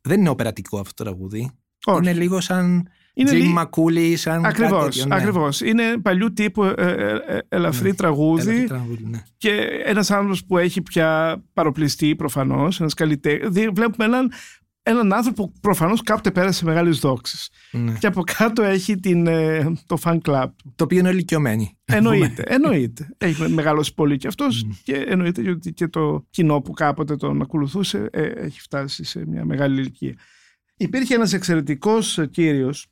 Δεν 0.00 0.20
είναι 0.20 0.28
οπερατικό 0.28 0.78
αυτό 0.78 0.94
το 0.94 1.04
τραγούδι. 1.04 1.50
Όχι. 1.84 1.98
Είναι 1.98 2.12
λίγο 2.12 2.40
σαν 2.40 2.88
είναι 3.18 3.30
Jim 3.32 3.52
Μακούλη, 3.52 4.16
σαν 4.16 4.44
ακριβώς, 4.44 4.70
κάτι 4.70 4.84
τέτοιο, 4.84 5.06
ναι. 5.06 5.14
Ακριβώς. 5.14 5.60
Είναι 5.60 5.82
παλιού 6.02 6.32
τύπου 6.32 6.64
ε, 6.64 6.74
ε, 6.76 7.36
ε 7.36 7.38
ελαφρύ 7.48 7.88
ναι. 7.88 7.94
τραγούδι, 7.94 8.48
ελαφρύ 8.48 8.66
τραγούδι 8.66 9.04
ναι. 9.04 9.22
και 9.36 9.50
ένας 9.84 10.10
άνθρωπος 10.10 10.44
που 10.44 10.58
έχει 10.58 10.82
πια 10.82 11.42
παροπληστεί 11.52 12.16
προφανώς, 12.16 12.80
ένας 12.80 12.94
καλλιτέχνης. 12.94 13.48
Βλέπουμε 13.72 14.04
έναν, 14.04 14.32
έναν 14.82 15.12
άνθρωπο 15.12 15.48
που 15.48 15.60
προφανώς 15.60 16.02
κάποτε 16.02 16.30
πέρασε 16.30 16.64
μεγάλες 16.64 16.98
δόξεις. 16.98 17.50
Ναι. 17.72 17.92
Και 17.98 18.06
από 18.06 18.22
κάτω 18.36 18.62
έχει 18.62 19.00
την, 19.00 19.26
ε, 19.26 19.72
το 19.86 19.98
fan 20.04 20.18
club 20.24 20.46
Το 20.74 20.84
οποίο 20.84 20.98
είναι 20.98 21.10
ηλικιωμένοι. 21.10 21.78
Εννοείται, 21.84 22.42
εννοείται. 22.46 23.08
έχει 23.18 23.48
μεγαλώσει 23.48 23.94
πολύ 23.94 24.16
και 24.16 24.26
αυτός 24.26 24.66
και 24.82 24.94
εννοείται 24.94 25.50
ότι 25.50 25.72
και 25.72 25.88
το 25.88 26.26
κοινό 26.30 26.60
που 26.60 26.72
κάποτε 26.72 27.16
τον 27.16 27.42
ακολουθούσε 27.42 28.08
έχει 28.36 28.60
φτάσει 28.60 29.04
σε 29.04 29.26
μια 29.26 29.44
μεγάλη 29.44 29.80
ηλικία. 29.80 30.14
Υπήρχε 30.76 31.14
ένας 31.14 31.32
εξαιρετικός 31.32 32.20
κύριος 32.30 32.90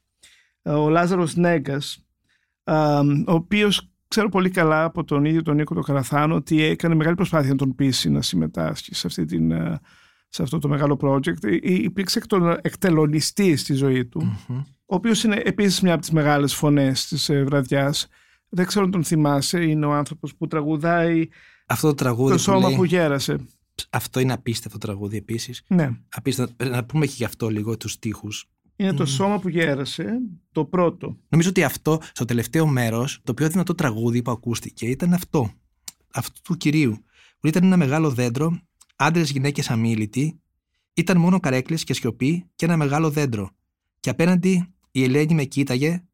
ο 0.65 0.89
Λάζαρος 0.89 1.37
Νέγκας, 1.37 2.07
ο 3.27 3.33
οποίος 3.33 3.89
ξέρω 4.09 4.29
πολύ 4.29 4.51
καλά 4.51 4.85
από 4.85 5.05
τον 5.05 5.25
ίδιο 5.25 5.43
τον 5.43 5.57
Νίκο 5.57 5.75
τον 5.75 5.83
Καραθάνο 5.83 6.35
ότι 6.35 6.63
έκανε 6.63 6.95
μεγάλη 6.95 7.17
προσπάθεια 7.17 7.51
να 7.51 7.57
τον 7.57 7.75
πείσει 7.75 8.11
να 8.11 8.23
συμμετάσχει 8.23 8.95
σε, 8.95 9.07
αυτή 9.07 9.25
την, 9.25 9.53
σε 10.29 10.43
αυτό 10.43 10.59
το 10.59 10.69
μεγάλο 10.69 10.99
project. 11.01 11.63
Υπήρξε 11.63 12.21
εκτελονιστής 12.61 13.61
στη 13.61 13.75
ζωή 13.75 14.07
του, 14.07 14.39
ο 14.87 14.95
οποίος 14.95 15.25
είναι 15.25 15.43
επίσης 15.45 15.81
μια 15.81 15.93
από 15.93 16.01
τις 16.01 16.11
μεγάλες 16.11 16.55
φωνές 16.55 17.07
της 17.07 17.29
ε, 17.29 17.43
βραδιάς. 17.43 18.09
Δεν 18.49 18.67
ξέρω 18.67 18.85
αν 18.85 18.91
τον 18.91 19.05
θυμάσαι, 19.05 19.65
είναι 19.65 19.87
ο 19.87 19.93
άνθρωπος 19.93 20.35
που 20.35 20.47
τραγουδάει 20.47 21.29
αυτό 21.67 21.89
το, 21.89 21.95
τραγούδι 21.95 22.33
το 22.33 22.39
σώμα 22.39 22.75
που, 22.75 22.85
γέρασε. 22.85 23.47
Αυτό 23.91 24.21
είναι 24.21 24.33
απίστευτο 24.33 24.79
τραγούδι 24.79 25.17
επίσης. 25.17 25.63
Ναι. 25.67 25.91
Απίστευτο. 26.09 26.65
Να 26.65 26.85
πούμε 26.85 27.07
και 27.07 27.15
γι' 27.17 27.25
αυτό 27.25 27.49
λίγο 27.49 27.77
τους 27.77 27.93
στίχους 27.93 28.49
είναι 28.77 28.93
το 28.93 29.07
σώμα 29.07 29.39
που 29.39 29.49
γέρασε, 29.49 30.21
το 30.53 30.65
πρώτο. 30.65 31.17
Νομίζω 31.29 31.49
ότι 31.49 31.63
αυτό, 31.63 32.01
στο 32.13 32.25
τελευταίο 32.25 32.67
μέρος, 32.67 33.21
το 33.25 33.35
πιο 33.35 33.49
δυνατό 33.49 33.75
τραγούδι 33.75 34.23
που 34.23 34.31
ακούστηκε 34.31 34.87
ήταν 34.87 35.13
αυτό. 35.13 35.53
Αυτού 36.13 36.41
του 36.43 36.57
κυρίου. 36.57 37.05
Που 37.41 37.47
ήταν 37.47 37.65
ένα 37.65 37.77
μεγάλο 37.77 38.11
δέντρο, 38.11 38.61
άντρες, 38.97 39.31
γυναίκες 39.31 39.71
αμήλυτοι, 39.71 40.41
ήταν 40.95 41.19
μόνο 41.19 41.41
καρέκλες 41.41 41.85
και 41.85 41.95
σιωπή 41.95 42.45
και 42.55 42.65
ένα 42.65 42.77
μεγάλο 42.77 43.11
δέντρο. 43.11 43.51
Και 44.01 44.11
απέναντι 44.11 44.75
η 44.91 45.03
Ελένη 45.03 45.35
με 45.35 45.45
κοίταγε, 45.45 46.05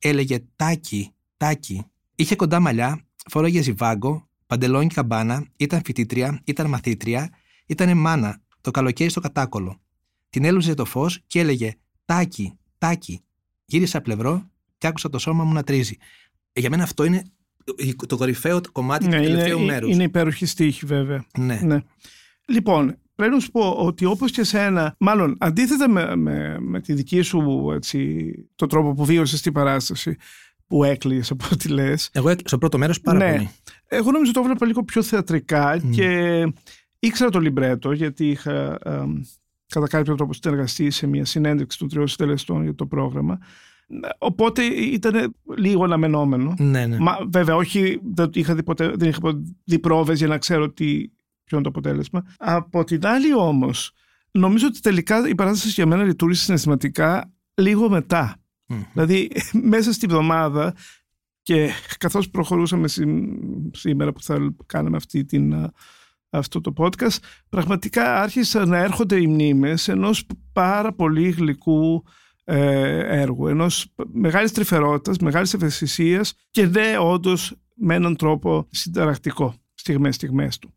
έλεγε 0.00 0.44
Τάκι, 0.56 1.10
Τάκι. 1.36 1.84
Είχε 2.14 2.36
κοντά 2.36 2.60
μαλλιά, 2.60 3.06
φόραγε 3.30 3.62
ζιβάγκο, 3.62 4.28
παντελόνι 4.46 4.86
καμπάνα, 4.86 5.46
ήταν 5.56 5.80
φοιτήτρια, 5.84 6.40
ήταν 6.44 6.68
μαθήτρια, 6.68 7.30
ήταν 7.66 7.98
μάνα, 7.98 8.40
το 8.60 8.70
καλοκαίρι 8.70 9.10
στο 9.10 9.20
κατάκολο. 9.20 9.80
Την 10.30 10.44
έλουζε 10.44 10.74
το 10.74 10.84
φως 10.84 11.20
και 11.26 11.40
έλεγε 11.40 11.74
τάκι, 12.04 12.58
τάκι. 12.78 13.20
Γύρισα 13.64 14.00
πλευρό 14.00 14.50
και 14.78 14.86
άκουσα 14.86 15.08
το 15.10 15.18
σώμα 15.18 15.44
μου 15.44 15.52
να 15.52 15.62
τρίζει. 15.62 15.96
Ε, 16.52 16.60
για 16.60 16.70
μένα 16.70 16.82
αυτό 16.82 17.04
είναι 17.04 17.22
το 18.06 18.16
κορυφαίο 18.16 18.60
κομμάτι 18.72 19.08
ναι, 19.08 19.16
του 19.16 19.22
τελευταίου 19.22 19.60
μέρους. 19.60 19.90
Είναι 19.90 20.02
υπέροχη 20.02 20.46
στίχη, 20.46 20.86
βέβαια. 20.86 21.24
Ναι. 21.38 21.60
ναι. 21.62 21.82
Λοιπόν, 22.46 22.98
πρέπει 23.14 23.34
να 23.34 23.40
σου 23.40 23.50
πω 23.50 23.70
ότι 23.70 24.04
όπως 24.04 24.30
και 24.30 24.44
σένα, 24.44 24.94
μάλλον 24.98 25.36
αντίθετα 25.38 25.88
με, 25.88 26.16
με, 26.16 26.58
με 26.60 26.80
τη 26.80 26.92
δική 26.92 27.22
σου 27.22 27.70
έτσι, 27.74 28.32
το 28.54 28.66
τρόπο 28.66 28.92
που 28.92 29.04
βίωσες 29.04 29.40
την 29.40 29.52
παράσταση, 29.52 30.16
που 30.66 30.84
έκλειες 30.84 31.30
από 31.30 31.44
ό,τι 31.52 31.68
λες. 31.68 32.08
Εγώ 32.12 32.32
στο 32.44 32.58
πρώτο 32.58 32.78
μέρος 32.78 33.00
πάρα 33.00 33.18
ναι. 33.18 33.32
πολύ. 33.32 33.50
Εγώ 33.86 34.10
νομίζω 34.10 34.32
το 34.32 34.40
έβλεπα 34.40 34.66
λίγο 34.66 34.84
πιο 34.84 35.02
θεατρικά 35.02 35.82
και 35.90 36.42
ήξερα 36.98 37.30
το 37.30 37.40
λιμπρέτο 37.40 37.92
γιατί 37.92 38.28
είχα 38.28 38.78
κατά 39.66 39.86
κάποιο 39.86 40.14
τρόπο 40.14 40.32
συνεργαστεί 40.32 40.90
σε 40.90 41.06
μια 41.06 41.24
συνέντευξη 41.24 41.78
των 41.78 41.88
τριών 41.88 42.08
συντελεστών 42.08 42.62
για 42.62 42.74
το 42.74 42.86
πρόγραμμα. 42.86 43.38
Οπότε 44.18 44.64
ήταν 44.64 45.34
λίγο 45.56 45.84
αναμενόμενο. 45.84 46.54
Ναι, 46.58 46.86
ναι. 46.86 46.98
Μα, 46.98 47.16
βέβαια, 47.32 47.56
όχι, 47.56 48.00
δεν 48.14 48.30
είχα 48.32 48.54
δει, 48.54 48.62
ποτέ, 48.62 48.92
δεν 48.96 49.08
είχα 49.08 49.20
δει 49.64 49.78
πρόβες 49.78 50.18
για 50.18 50.26
να 50.26 50.38
ξέρω 50.38 50.72
τι, 50.72 51.08
ποιο 51.44 51.58
είναι 51.58 51.62
το 51.62 51.68
αποτέλεσμα. 51.68 52.24
Από 52.38 52.84
την 52.84 53.06
άλλη 53.06 53.34
όμως, 53.34 53.92
νομίζω 54.30 54.66
ότι 54.66 54.80
τελικά 54.80 55.28
η 55.28 55.34
παράσταση 55.34 55.72
για 55.72 55.86
μένα 55.86 56.04
λειτουργήσε 56.04 56.42
συναισθηματικά 56.44 57.32
λίγο 57.54 57.88
μετά. 57.88 58.36
Δηλαδή, 58.92 59.30
μέσα 59.72 59.92
στη 59.92 60.06
βδομάδα 60.06 60.74
και 61.42 61.70
καθώς 61.98 62.30
προχωρούσαμε 62.30 62.88
σήμερα 63.70 64.12
που 64.12 64.22
θα 64.22 64.54
κάναμε 64.66 64.96
αυτή 64.96 65.24
την 65.24 65.72
αυτό 66.38 66.60
το 66.60 66.72
podcast, 66.76 67.16
πραγματικά 67.48 68.20
άρχισαν 68.20 68.68
να 68.68 68.78
έρχονται 68.78 69.20
οι 69.20 69.26
μνήμες 69.26 69.88
ενός 69.88 70.26
πάρα 70.52 70.92
πολύ 70.92 71.30
γλυκού 71.30 72.04
ε, 72.44 73.20
έργου, 73.20 73.46
ενός 73.46 73.92
μεγάλης 74.12 74.52
τρυφερότητας, 74.52 75.18
μεγάλης 75.18 75.54
ευαισθησίας 75.54 76.34
και 76.50 76.66
ναι, 76.66 76.98
όντως 77.00 77.56
με 77.74 77.94
έναν 77.94 78.16
τρόπο 78.16 78.66
συνταρακτικό 78.70 79.54
στιγμές-στιγμές 79.74 80.58
του. 80.58 80.74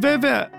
Βέβαια, 0.00 0.50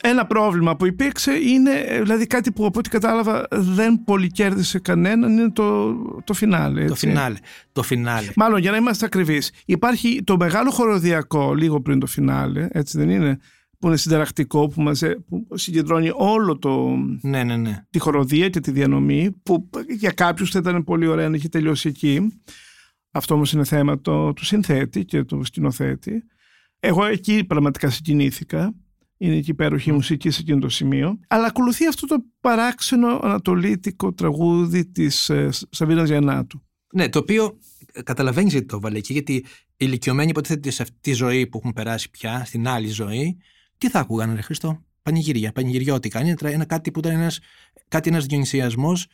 ένα 0.00 0.26
πρόβλημα 0.26 0.76
που 0.76 0.86
υπήρξε 0.86 1.32
είναι, 1.32 2.00
δηλαδή 2.02 2.26
κάτι 2.26 2.52
που 2.52 2.66
από 2.66 2.78
ό,τι 2.78 2.88
κατάλαβα 2.88 3.46
δεν 3.50 4.04
πολυκέρδισε 4.04 4.78
κανέναν, 4.78 5.38
είναι 5.38 5.50
το, 5.50 5.94
το 6.24 6.32
φινάλε. 6.32 6.84
Το 6.84 6.94
φινάλε. 6.94 7.36
Το 7.72 7.82
φινάλε. 7.82 8.30
Μάλλον 8.36 8.60
για 8.60 8.70
να 8.70 8.76
είμαστε 8.76 9.04
ακριβείς. 9.04 9.52
Υπάρχει 9.64 10.22
το 10.24 10.36
μεγάλο 10.36 10.70
χοροδιακό 10.70 11.54
λίγο 11.54 11.80
πριν 11.80 11.98
το 11.98 12.06
φινάλε, 12.06 12.68
έτσι 12.70 12.98
δεν 12.98 13.10
είναι, 13.10 13.38
που 13.78 13.86
είναι 13.86 13.96
συνταρακτικό, 13.96 14.68
που, 14.68 14.82
μαζε, 14.82 15.16
που 15.28 15.46
συγκεντρώνει 15.54 16.10
όλο 16.14 16.58
το, 16.58 16.96
ναι, 17.20 17.44
ναι, 17.44 17.56
ναι. 17.56 17.84
τη 17.90 17.98
χοροδία 17.98 18.48
και 18.48 18.60
τη 18.60 18.70
διανομή, 18.70 19.30
που 19.42 19.70
για 19.88 20.10
κάποιους 20.10 20.50
θα 20.50 20.58
ήταν 20.58 20.84
πολύ 20.84 21.06
ωραία 21.06 21.28
να 21.28 21.36
έχει 21.36 21.48
τελειώσει 21.48 21.88
εκεί. 21.88 22.40
Αυτό 23.10 23.34
όμως 23.34 23.52
είναι 23.52 23.64
θέμα 23.64 24.00
το, 24.00 24.32
του 24.32 24.44
συνθέτη 24.44 25.04
και 25.04 25.24
του 25.24 25.44
σκηνοθέτη. 25.44 26.24
Εγώ 26.80 27.04
εκεί 27.04 27.44
πραγματικά 27.44 27.90
συγκινήθηκα 27.90 28.74
είναι 29.16 29.40
και 29.40 29.50
υπέροχη 29.50 29.92
μουσική 29.92 30.30
σε 30.30 30.40
εκείνο 30.40 30.58
το 30.58 30.68
σημείο. 30.68 31.18
Αλλά 31.28 31.46
ακολουθεί 31.46 31.86
αυτό 31.86 32.06
το 32.06 32.16
παράξενο 32.40 33.18
ανατολίτικο 33.22 34.12
τραγούδι 34.12 34.86
της 34.86 35.30
ε, 35.30 35.48
Σαββίνα 35.70 36.04
Γιαννάτου. 36.04 36.62
Ναι, 36.92 37.08
το 37.08 37.18
οποίο 37.18 37.58
ε, 37.92 38.02
καταλαβαίνεις 38.02 38.52
γιατί 38.52 38.66
το 38.66 38.80
βάλε 38.80 38.98
εκεί, 38.98 39.12
γιατί 39.12 39.32
οι 39.32 39.44
ηλικιωμένοι 39.76 40.30
υποτίθεται 40.30 40.70
σε 40.70 40.82
αυτή 40.82 40.96
τη 41.00 41.12
ζωή 41.12 41.46
που 41.46 41.58
έχουν 41.58 41.72
περάσει 41.72 42.10
πια, 42.10 42.44
στην 42.44 42.68
άλλη 42.68 42.88
ζωή, 42.88 43.38
τι 43.78 43.90
θα 43.90 43.98
ακούγανε, 43.98 44.34
Ρε 44.34 44.40
Χριστό, 44.40 44.84
πανηγύρια, 45.02 45.52
πανηγυριώτικα. 45.52 46.20
Είναι 46.20 46.36
ένα 46.40 46.64
κάτι 46.64 46.90
που 46.90 46.98
ήταν 46.98 47.12
ένας, 47.12 47.38
κάτι 47.88 48.08
ένας 48.08 48.26
διονυσιασμός 48.26 49.06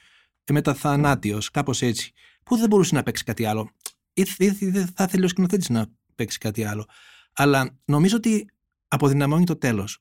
μεταθανάτιος, 0.53 1.51
κάπως 1.51 1.83
έτσι, 1.83 2.13
που 2.43 2.57
δεν 2.57 2.69
μπορούσε 2.69 2.95
να 2.95 3.03
παίξει 3.03 3.25
κάτι 3.25 3.45
άλλο. 3.45 3.71
Ή 4.13 4.23
δεν 4.69 4.87
θα 4.95 5.05
ήθελε 5.05 5.25
ο 5.25 5.29
σκηνοθέτης 5.29 5.69
να 5.69 5.87
παίξει 6.15 6.39
κάτι 6.39 6.65
άλλο. 6.65 6.87
Αλλά 7.33 7.79
νομίζω 7.85 8.17
ότι 8.17 8.47
αποδυναμώνει 8.93 9.45
το 9.45 9.57
τέλος. 9.57 9.99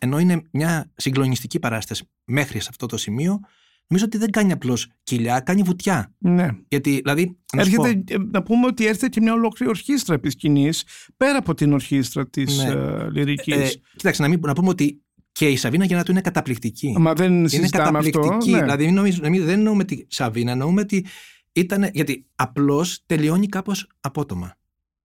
Ενώ 0.00 0.18
είναι 0.18 0.42
μια 0.52 0.92
συγκλονιστική 0.96 1.58
παράσταση 1.58 2.10
μέχρι 2.24 2.60
σε 2.60 2.66
αυτό 2.70 2.86
το 2.86 2.96
σημείο, 2.96 3.40
νομίζω 3.86 4.04
ότι 4.04 4.18
δεν 4.18 4.30
κάνει 4.30 4.52
απλώς 4.52 4.88
κοιλιά, 5.02 5.40
κάνει 5.40 5.62
βουτιά. 5.62 6.14
Ναι. 6.18 6.48
Γιατί, 6.68 6.90
δηλαδή, 6.90 7.38
να, 7.54 7.60
έρχεται, 7.60 7.88
ε, 8.08 8.16
να 8.30 8.42
πούμε 8.42 8.66
ότι 8.66 8.86
έρχεται 8.86 9.08
και 9.08 9.20
μια 9.20 9.32
ολόκληρη 9.32 9.70
ορχήστρα 9.70 10.14
επί 10.14 10.30
σκηνής, 10.30 10.84
πέρα 11.16 11.38
από 11.38 11.54
την 11.54 11.72
ορχήστρα 11.72 12.28
της 12.28 12.58
ναι. 12.58 12.72
uh, 12.74 13.08
λυρικής. 13.12 13.74
Ε, 13.74 13.80
κοίταξε, 13.96 14.22
να, 14.22 14.28
μην, 14.28 14.40
να 14.42 14.52
πούμε 14.52 14.68
ότι 14.68 15.02
και 15.32 15.48
η 15.48 15.56
Σαβίνα 15.56 15.84
Γιαννάτου 15.84 16.10
είναι 16.10 16.20
καταπληκτική. 16.20 16.94
Μα 16.98 17.12
δεν 17.12 17.44
είναι 17.44 17.68
καταπληκτική. 17.68 18.28
Αυτό, 18.28 18.50
ναι. 18.50 18.60
Δηλαδή, 18.60 18.90
νομίζω, 18.90 19.20
δεν 19.22 19.48
εννοούμε 19.48 19.84
τη 19.84 20.04
Σαβίνα, 20.08 20.50
εννοούμε 20.50 20.80
ότι 20.80 21.06
ήταν. 21.52 21.90
Γιατί 21.92 22.26
απλώς 22.34 23.02
τελειώνει 23.06 23.46
κάπως 23.46 23.86
απότομα 24.00 24.59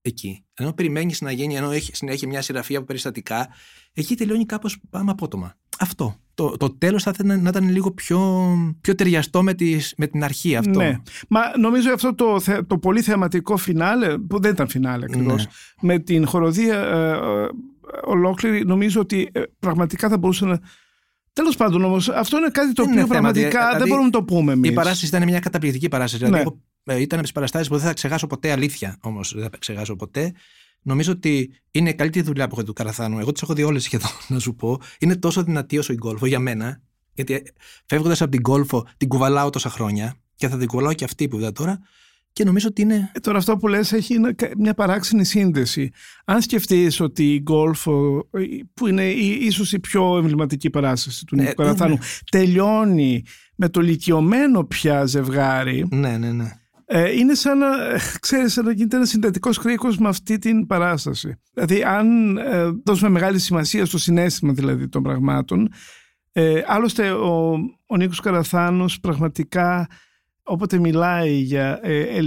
εκεί. 0.06 0.46
Ενώ 0.54 0.74
περιμένεις 0.74 1.22
να 1.22 1.32
γίνει, 1.32 1.56
ενώ 1.56 1.72
έχει 1.72 1.96
συνέχεια 1.96 2.28
μια 2.28 2.42
σειραφή 2.42 2.76
από 2.76 2.86
περιστατικά, 2.86 3.48
εκεί 3.94 4.16
τελειώνει 4.16 4.46
κάπως 4.46 4.78
πάμε 4.90 5.12
απότομα. 5.12 5.58
Αυτό. 5.80 6.16
Το, 6.34 6.58
το 6.58 6.70
τέλος 6.78 7.04
θα 7.04 7.12
ήθελα 7.14 7.38
να 7.38 7.50
ήταν 7.50 7.70
λίγο 7.70 7.92
πιο, 7.92 8.48
πιο 8.82 8.96
ταιριαστό 8.96 9.44
με, 9.44 9.54
τις, 9.54 9.94
με 9.98 10.08
την 10.08 10.24
αρχή 10.24 10.56
αυτό. 10.56 10.80
Ναι. 10.80 10.96
Μα 11.30 11.58
νομίζω 11.58 11.94
αυτό 11.94 12.16
το, 12.16 12.42
το 12.68 12.78
πολύ 12.78 13.02
θεαματικό 13.02 13.58
φινάλε, 13.58 14.18
που 14.18 14.40
δεν 14.40 14.52
ήταν 14.52 14.68
φινάλε 14.68 15.06
ακριβώς, 15.06 15.46
ναι. 15.46 15.52
με 15.82 16.00
την 16.00 16.28
χοροδία 16.28 16.80
ε, 16.80 17.12
ε, 17.12 17.48
ολόκληρη, 18.04 18.66
νομίζω 18.66 19.02
ότι 19.02 19.30
ε, 19.32 19.42
πραγματικά 19.60 20.10
θα 20.10 20.18
μπορούσε 20.18 20.46
να. 20.46 20.60
Τέλος 21.34 21.56
πάντων 21.56 21.84
όμως, 21.84 22.10
αυτό 22.10 22.38
είναι 22.38 22.50
κάτι 22.50 22.74
το 22.74 22.84
οποίο 22.84 23.08
πραγματικά 23.08 23.50
δηλαδή, 23.50 23.78
δεν 23.78 23.88
μπορούμε 23.88 24.06
να 24.06 24.12
το 24.12 24.24
πούμε 24.24 24.52
εμείς. 24.52 24.70
Η 24.70 24.74
παράσταση 24.74 25.06
ήταν 25.06 25.24
μια 25.24 25.40
καταπληκτική 25.40 25.88
παράσταση. 25.90 26.26
Δηλαδή, 26.26 26.44
ναι. 26.44 26.50
Ε, 26.88 27.02
ήταν 27.02 27.18
από 27.18 27.22
τις 27.22 27.32
παραστάσεις 27.32 27.68
που 27.68 27.76
δεν 27.78 27.86
θα 27.86 27.94
ξεχάσω 27.94 28.28
ποτέ, 28.28 28.52
αλήθεια 28.52 28.98
όμως 29.02 29.34
δεν 29.36 29.50
θα 29.50 29.58
ξεχάσω 29.58 29.96
ποτέ. 29.96 30.34
Νομίζω 30.82 31.12
ότι 31.12 31.54
είναι 31.72 31.90
η 31.90 31.96
καλύτερη 31.96 32.26
δουλειά 32.26 32.48
που 32.48 32.56
έχω 32.56 32.66
του 32.66 32.74
Καραθάνου. 32.74 33.20
Εγώ 33.20 33.32
τις 33.32 33.42
έχω 33.42 33.54
δει 33.54 33.64
όλες 33.64 33.84
σχεδόν, 33.84 34.12
να 34.28 34.40
σου 34.40 34.56
πω. 34.56 34.80
Είναι 35.00 35.16
τόσο 35.16 35.44
δυνατή 35.44 35.78
όσο 35.78 35.94
η 35.94 35.96
γκολφο 35.96 36.26
για 36.26 36.40
μένα. 36.40 36.82
Γιατί 37.14 37.34
ε, 37.34 37.42
φεύγοντας 37.86 38.22
από 38.22 38.32
την 38.32 38.40
γκολφο, 38.40 38.88
την 38.98 39.08
κουβαλάω 39.08 39.50
τόσα 39.50 39.70
χρόνια 39.70 40.16
και 40.36 40.48
θα 40.48 40.58
την 40.58 40.68
κουβαλάω 40.68 40.94
και 40.94 41.04
αυτή 41.04 41.28
που 41.28 41.38
είδα 41.38 41.52
τώρα. 41.52 41.80
Και 42.34 42.44
νομίζω 42.44 42.68
ότι 42.68 42.82
είναι. 42.82 43.12
Ε, 43.14 43.20
τώρα, 43.20 43.38
αυτό 43.38 43.58
που 43.58 43.68
λες 43.68 43.92
έχει 43.92 44.16
μια 44.58 44.74
παράξενη 44.74 45.26
σύνδεση. 45.26 45.92
Αν 46.26 46.42
σκεφτείς 46.42 47.00
ότι 47.00 47.34
η 47.34 47.40
γκολφο, 47.42 48.28
που 48.74 48.88
είναι 48.88 49.12
ίσως 49.12 49.74
η 49.74 49.80
πιο 49.80 50.18
εμβληματική 50.18 50.70
παράσταση 50.70 51.26
του 51.26 51.36
Νίκου 51.36 51.54
Καραθάνου, 51.54 51.94
ναι. 51.94 52.00
τελειώνει 52.32 53.24
με 53.56 53.70
το 53.70 53.82
λυτιωμένο 53.82 54.64
πια 54.64 55.06
ζευγάρι. 55.06 55.88
Ναι, 55.92 56.18
ναι, 56.18 56.32
ναι. 56.32 56.52
Ε, 56.86 57.12
είναι 57.12 57.34
σαν 57.34 57.58
να, 57.58 57.68
ξέρεις, 58.20 58.54
σαν 58.54 58.66
να 58.66 58.72
γίνεται 58.72 58.96
ένας 58.96 59.10
συνδετικό 59.10 59.50
κρίκος 59.50 59.98
με 59.98 60.08
αυτή 60.08 60.38
την 60.38 60.66
παράσταση. 60.66 61.36
Δηλαδή, 61.54 61.84
αν 61.84 62.38
ε, 62.38 62.70
δώσουμε 62.84 63.10
μεγάλη 63.10 63.40
σημασία 63.40 63.86
στο 63.86 63.98
συνέστημα 63.98 64.54
δηλαδή 64.54 64.90
των 64.90 65.04
πραγμάτων, 65.04 65.70
ε, 66.32 66.62
άλλωστε 66.66 67.12
ο, 67.12 67.58
ο 67.86 67.98
Νίκος 67.98 68.20
Καραθάνος 68.20 69.00
πραγματικά 69.00 69.88
όποτε 70.44 70.78
μιλάει 70.78 71.34
για 71.34 71.80
ε, 71.84 72.22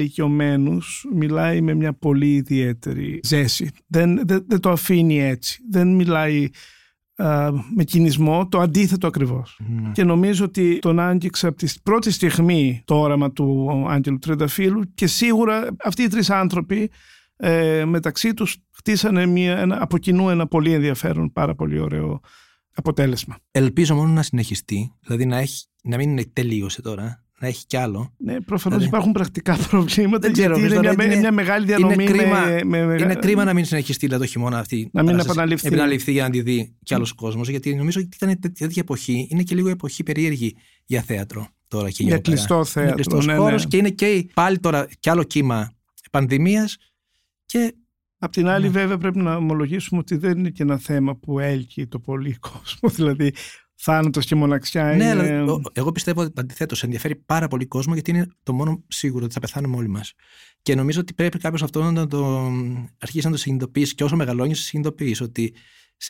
μιλάει 1.14 1.60
με 1.60 1.74
μια 1.74 1.92
πολύ 1.92 2.34
ιδιαίτερη 2.34 3.20
ζέση. 3.22 3.70
Δεν, 3.86 4.26
δεν, 4.26 4.44
δεν 4.48 4.60
το 4.60 4.70
αφήνει 4.70 5.22
έτσι. 5.22 5.62
Δεν 5.70 5.94
μιλάει 5.94 6.48
με 7.74 7.85
κινησμό, 7.85 8.48
το 8.48 8.59
αντίθετο 8.59 9.07
ακριβώς. 9.07 9.61
Ναι. 9.66 9.90
Και 9.92 10.04
νομίζω 10.04 10.44
ότι 10.44 10.78
τον 10.78 11.00
άγγιξα 11.00 11.48
από 11.48 11.57
τη 11.57 11.74
πρώτη 11.83 12.11
στιγμή 12.11 12.83
το 12.85 13.00
όραμα 13.00 13.33
του 13.33 13.68
Άγγελου 13.88 14.18
Τρενταφύλου 14.18 14.94
και 14.94 15.07
σίγουρα 15.07 15.76
αυτοί 15.85 16.02
οι 16.02 16.09
τρεις 16.09 16.31
άνθρωποι 16.31 16.90
ε, 17.37 17.85
μεταξύ 17.85 18.35
τους 18.35 18.57
χτίσανε 18.70 19.26
μια, 19.26 19.59
ένα, 19.59 19.83
από 19.83 19.98
κοινού 19.98 20.28
ένα 20.28 20.46
πολύ 20.46 20.72
ενδιαφέρον, 20.72 21.33
πάρα 21.33 21.54
πολύ 21.54 21.78
ωραίο 21.78 22.20
αποτέλεσμα. 22.74 23.38
Ελπίζω 23.50 23.94
μόνο 23.94 24.12
να 24.12 24.22
συνεχιστεί, 24.22 24.92
δηλαδή 25.00 25.26
να, 25.26 25.37
έχει, 25.38 25.66
να 25.83 25.96
μην 25.96 26.11
είναι 26.11 26.24
τελείωσε 26.33 26.83
τώρα, 26.83 27.24
να 27.40 27.46
έχει 27.46 27.66
κι 27.66 27.77
άλλο. 27.77 28.14
Ναι, 28.16 28.40
προφανώς 28.40 28.79
δηλαδή... 28.79 28.85
υπάρχουν 28.87 29.12
πρακτικά 29.12 29.57
προβλήματα. 29.70 30.18
Δεν 30.18 30.33
ξέρω, 30.33 30.59
γιατί 30.59 30.74
είναι, 30.74 30.94
μια, 30.94 31.05
είναι 31.05 31.16
μια 31.16 31.33
μεγάλη 31.33 31.66
διανομή. 31.66 31.94
Είναι 31.94 32.05
κρίμα, 32.05 32.40
με, 32.64 32.85
με, 32.85 32.96
είναι 33.01 33.14
κρίμα 33.14 33.44
να 33.44 33.55
μην 33.55 33.64
συνεχιστεί 33.64 34.07
δηλαδή, 34.07 34.24
το 34.24 34.31
χειμώνα 34.31 34.59
αυτή. 34.59 34.90
Να 34.92 35.03
μην 35.03 35.18
επαναληφθεί. 35.18 35.66
επαναληφθεί 35.66 36.12
για 36.12 36.22
να 36.22 36.31
τη 36.31 36.42
δει 36.42 36.77
κι 36.83 36.94
άλλος 36.94 37.12
κόσμος. 37.12 37.48
Γιατί 37.48 37.74
νομίζω 37.74 38.01
ότι 38.01 38.16
ήταν 38.20 38.40
τέτοια 38.40 38.83
εποχή. 38.83 39.29
Είναι 39.31 39.42
και 39.42 39.55
λίγο 39.55 39.68
εποχή 39.68 40.03
περίεργη 40.03 40.57
για 40.85 41.03
θέατρο 41.03 41.48
τώρα 41.68 41.90
και 41.90 42.03
για, 42.03 42.12
για 42.12 42.18
κλειστό 42.18 42.64
θέατρο. 42.64 42.83
Είναι 42.83 42.92
κλειστός 42.92 43.27
ναι, 43.27 43.51
ναι. 43.51 43.64
και 43.68 43.77
είναι 43.77 43.90
και 43.90 44.27
πάλι 44.35 44.59
τώρα 44.59 44.88
κι 45.01 45.11
άλλο 45.11 45.22
κύμα 45.22 45.72
πανδημίας. 46.11 46.77
Και 47.46 47.74
Απ' 48.20 48.33
την 48.33 48.48
άλλη, 48.48 48.64
ναι. 48.64 48.70
βέβαια, 48.70 48.98
πρέπει 48.98 49.18
να 49.18 49.37
ομολογήσουμε 49.37 50.01
ότι 50.01 50.16
δεν 50.16 50.38
είναι 50.38 50.51
και 50.51 50.62
ένα 50.62 50.79
θέμα 50.79 51.16
που 51.16 51.38
έλκει 51.38 51.87
το 51.87 51.98
πολύ 51.98 52.38
κόσμο. 52.38 52.88
Δηλαδή, 52.98 53.33
θάνατος 53.80 54.26
και 54.26 54.34
μοναξιά. 54.34 54.84
Ναι, 54.84 54.92
είναι... 54.92 55.10
αλλά 55.10 55.60
εγώ 55.72 55.92
πιστεύω 55.92 56.20
ότι 56.20 56.32
αντιθέτως 56.40 56.82
ενδιαφέρει 56.82 57.16
πάρα 57.16 57.48
πολύ 57.48 57.66
κόσμο 57.66 57.94
γιατί 57.94 58.10
είναι 58.10 58.26
το 58.42 58.52
μόνο 58.52 58.84
σίγουρο 58.88 59.24
ότι 59.24 59.34
θα 59.34 59.40
πεθάνουμε 59.40 59.76
όλοι 59.76 59.88
μας. 59.88 60.14
Και 60.62 60.74
νομίζω 60.74 61.00
ότι 61.00 61.14
πρέπει 61.14 61.38
κάποιος 61.38 61.62
αυτό 61.62 61.90
να 61.90 62.06
το 62.06 62.50
αρχίσει 62.98 63.26
να 63.26 63.32
το 63.32 63.38
συνειδητοποιήσει 63.38 63.94
και 63.94 64.04
όσο 64.04 64.16
μεγαλώνεις, 64.16 64.58
να 64.58 64.64
συνειδητοποιήσει 64.64 65.22
ότι 65.22 65.54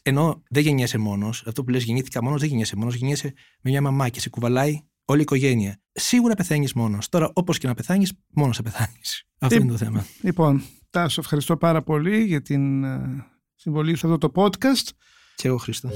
ενώ 0.03 0.43
δεν 0.51 0.63
γεννιέσαι 0.63 0.99
μόνος, 0.99 1.45
αυτό 1.47 1.65
που 1.65 1.71
λες 1.71 1.85
γεννήθηκα 1.85 2.23
μόνος, 2.23 2.39
δεν 2.39 2.49
γεννιέσαι 2.49 2.77
μόνος, 2.77 2.95
γεννιέσαι 2.95 3.33
με 3.61 3.71
μια 3.71 3.83
μαμά 3.83 4.09
και 4.09 4.21
σε 4.21 4.29
κουβαλάει 4.29 4.81
όλη 5.05 5.19
η 5.19 5.23
οικογένεια. 5.23 5.81
Σίγουρα 5.93 6.35
πεθαίνεις 6.35 6.73
μόνος. 6.73 7.09
Τώρα, 7.09 7.31
όπως 7.33 7.59
και 7.59 7.67
να 7.67 7.75
πεθάνεις, 7.75 8.13
μόνος 8.29 8.57
σε 8.57 8.63
πεθάνεις. 8.63 9.25
Αυτό 9.39 9.57
είναι 9.57 9.71
το 9.71 9.77
θέμα. 9.77 10.07
Λοιπόν, 10.23 10.63
Τάσο, 10.91 11.21
ευχαριστώ 11.21 11.57
πάρα 11.57 11.83
πολύ 11.83 12.25
για 12.25 12.43
την 12.43 12.85
ε, 12.85 13.27
συμβολή 13.55 13.97
σε 13.97 14.07
αυτό 14.07 14.19
το 14.19 14.33
podcast. 14.35 14.89
Και 15.35 15.49
εγώ, 15.49 15.57
Χρήστο. 15.57 15.91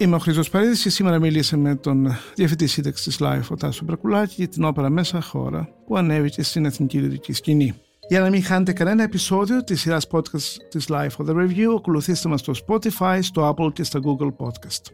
Είμαι 0.00 0.16
ο 0.16 0.18
Χρήστος 0.18 0.50
Παρίδης 0.50 0.82
και 0.82 0.90
σήμερα 0.90 1.18
μιλήσαμε 1.18 1.68
με 1.68 1.76
τον 1.76 2.16
διευθυντή 2.34 2.66
σύνταξης 2.66 3.04
της 3.04 3.26
LiFO, 3.26 3.48
Τάσο 3.50 3.82
Μπρακουλάκη, 3.84 4.34
για 4.36 4.48
την 4.48 4.64
όπερα 4.64 4.90
Μέσα 4.90 5.20
Χώρα 5.20 5.68
που 5.86 5.96
ανέβηκε 5.96 6.42
στην 6.42 6.64
εθνική 6.64 6.98
λυρική 6.98 7.32
σκηνή. 7.32 7.74
Για 8.08 8.20
να 8.20 8.30
μην 8.30 8.42
χάνετε 8.42 8.72
κανένα 8.72 9.02
επεισόδιο 9.02 9.64
της 9.64 9.80
σειράς 9.80 10.06
podcast 10.10 10.56
της 10.70 10.86
LiFO 10.88 11.26
The 11.26 11.34
Review, 11.34 11.74
ακολουθήστε 11.78 12.28
μας 12.28 12.40
στο 12.40 12.52
Spotify, 12.66 13.18
στο 13.20 13.54
Apple 13.56 13.72
και 13.72 13.82
στο 13.84 14.00
Google 14.04 14.46
Podcast. 14.46 14.92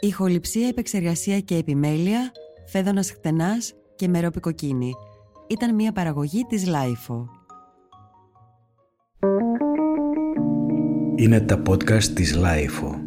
Ηχοληψία, 0.00 0.68
επεξεργασία 0.68 1.40
και 1.40 1.56
επιμέλεια, 1.56 2.32
Φαίδωνας 2.66 3.10
Κτενάς 3.10 3.72
και 3.96 4.08
Μερόπη 4.08 4.44
Κοκκίνη. 4.44 4.92
ήταν 5.46 5.74
μια 5.74 5.92
παραγωγή 5.92 6.44
της 6.48 6.66
LiFO. 6.66 7.28
Είναι 11.16 11.40
τα 11.40 11.62
podcast 11.68 12.04
της 12.04 12.34
Λάιφο. 12.34 12.97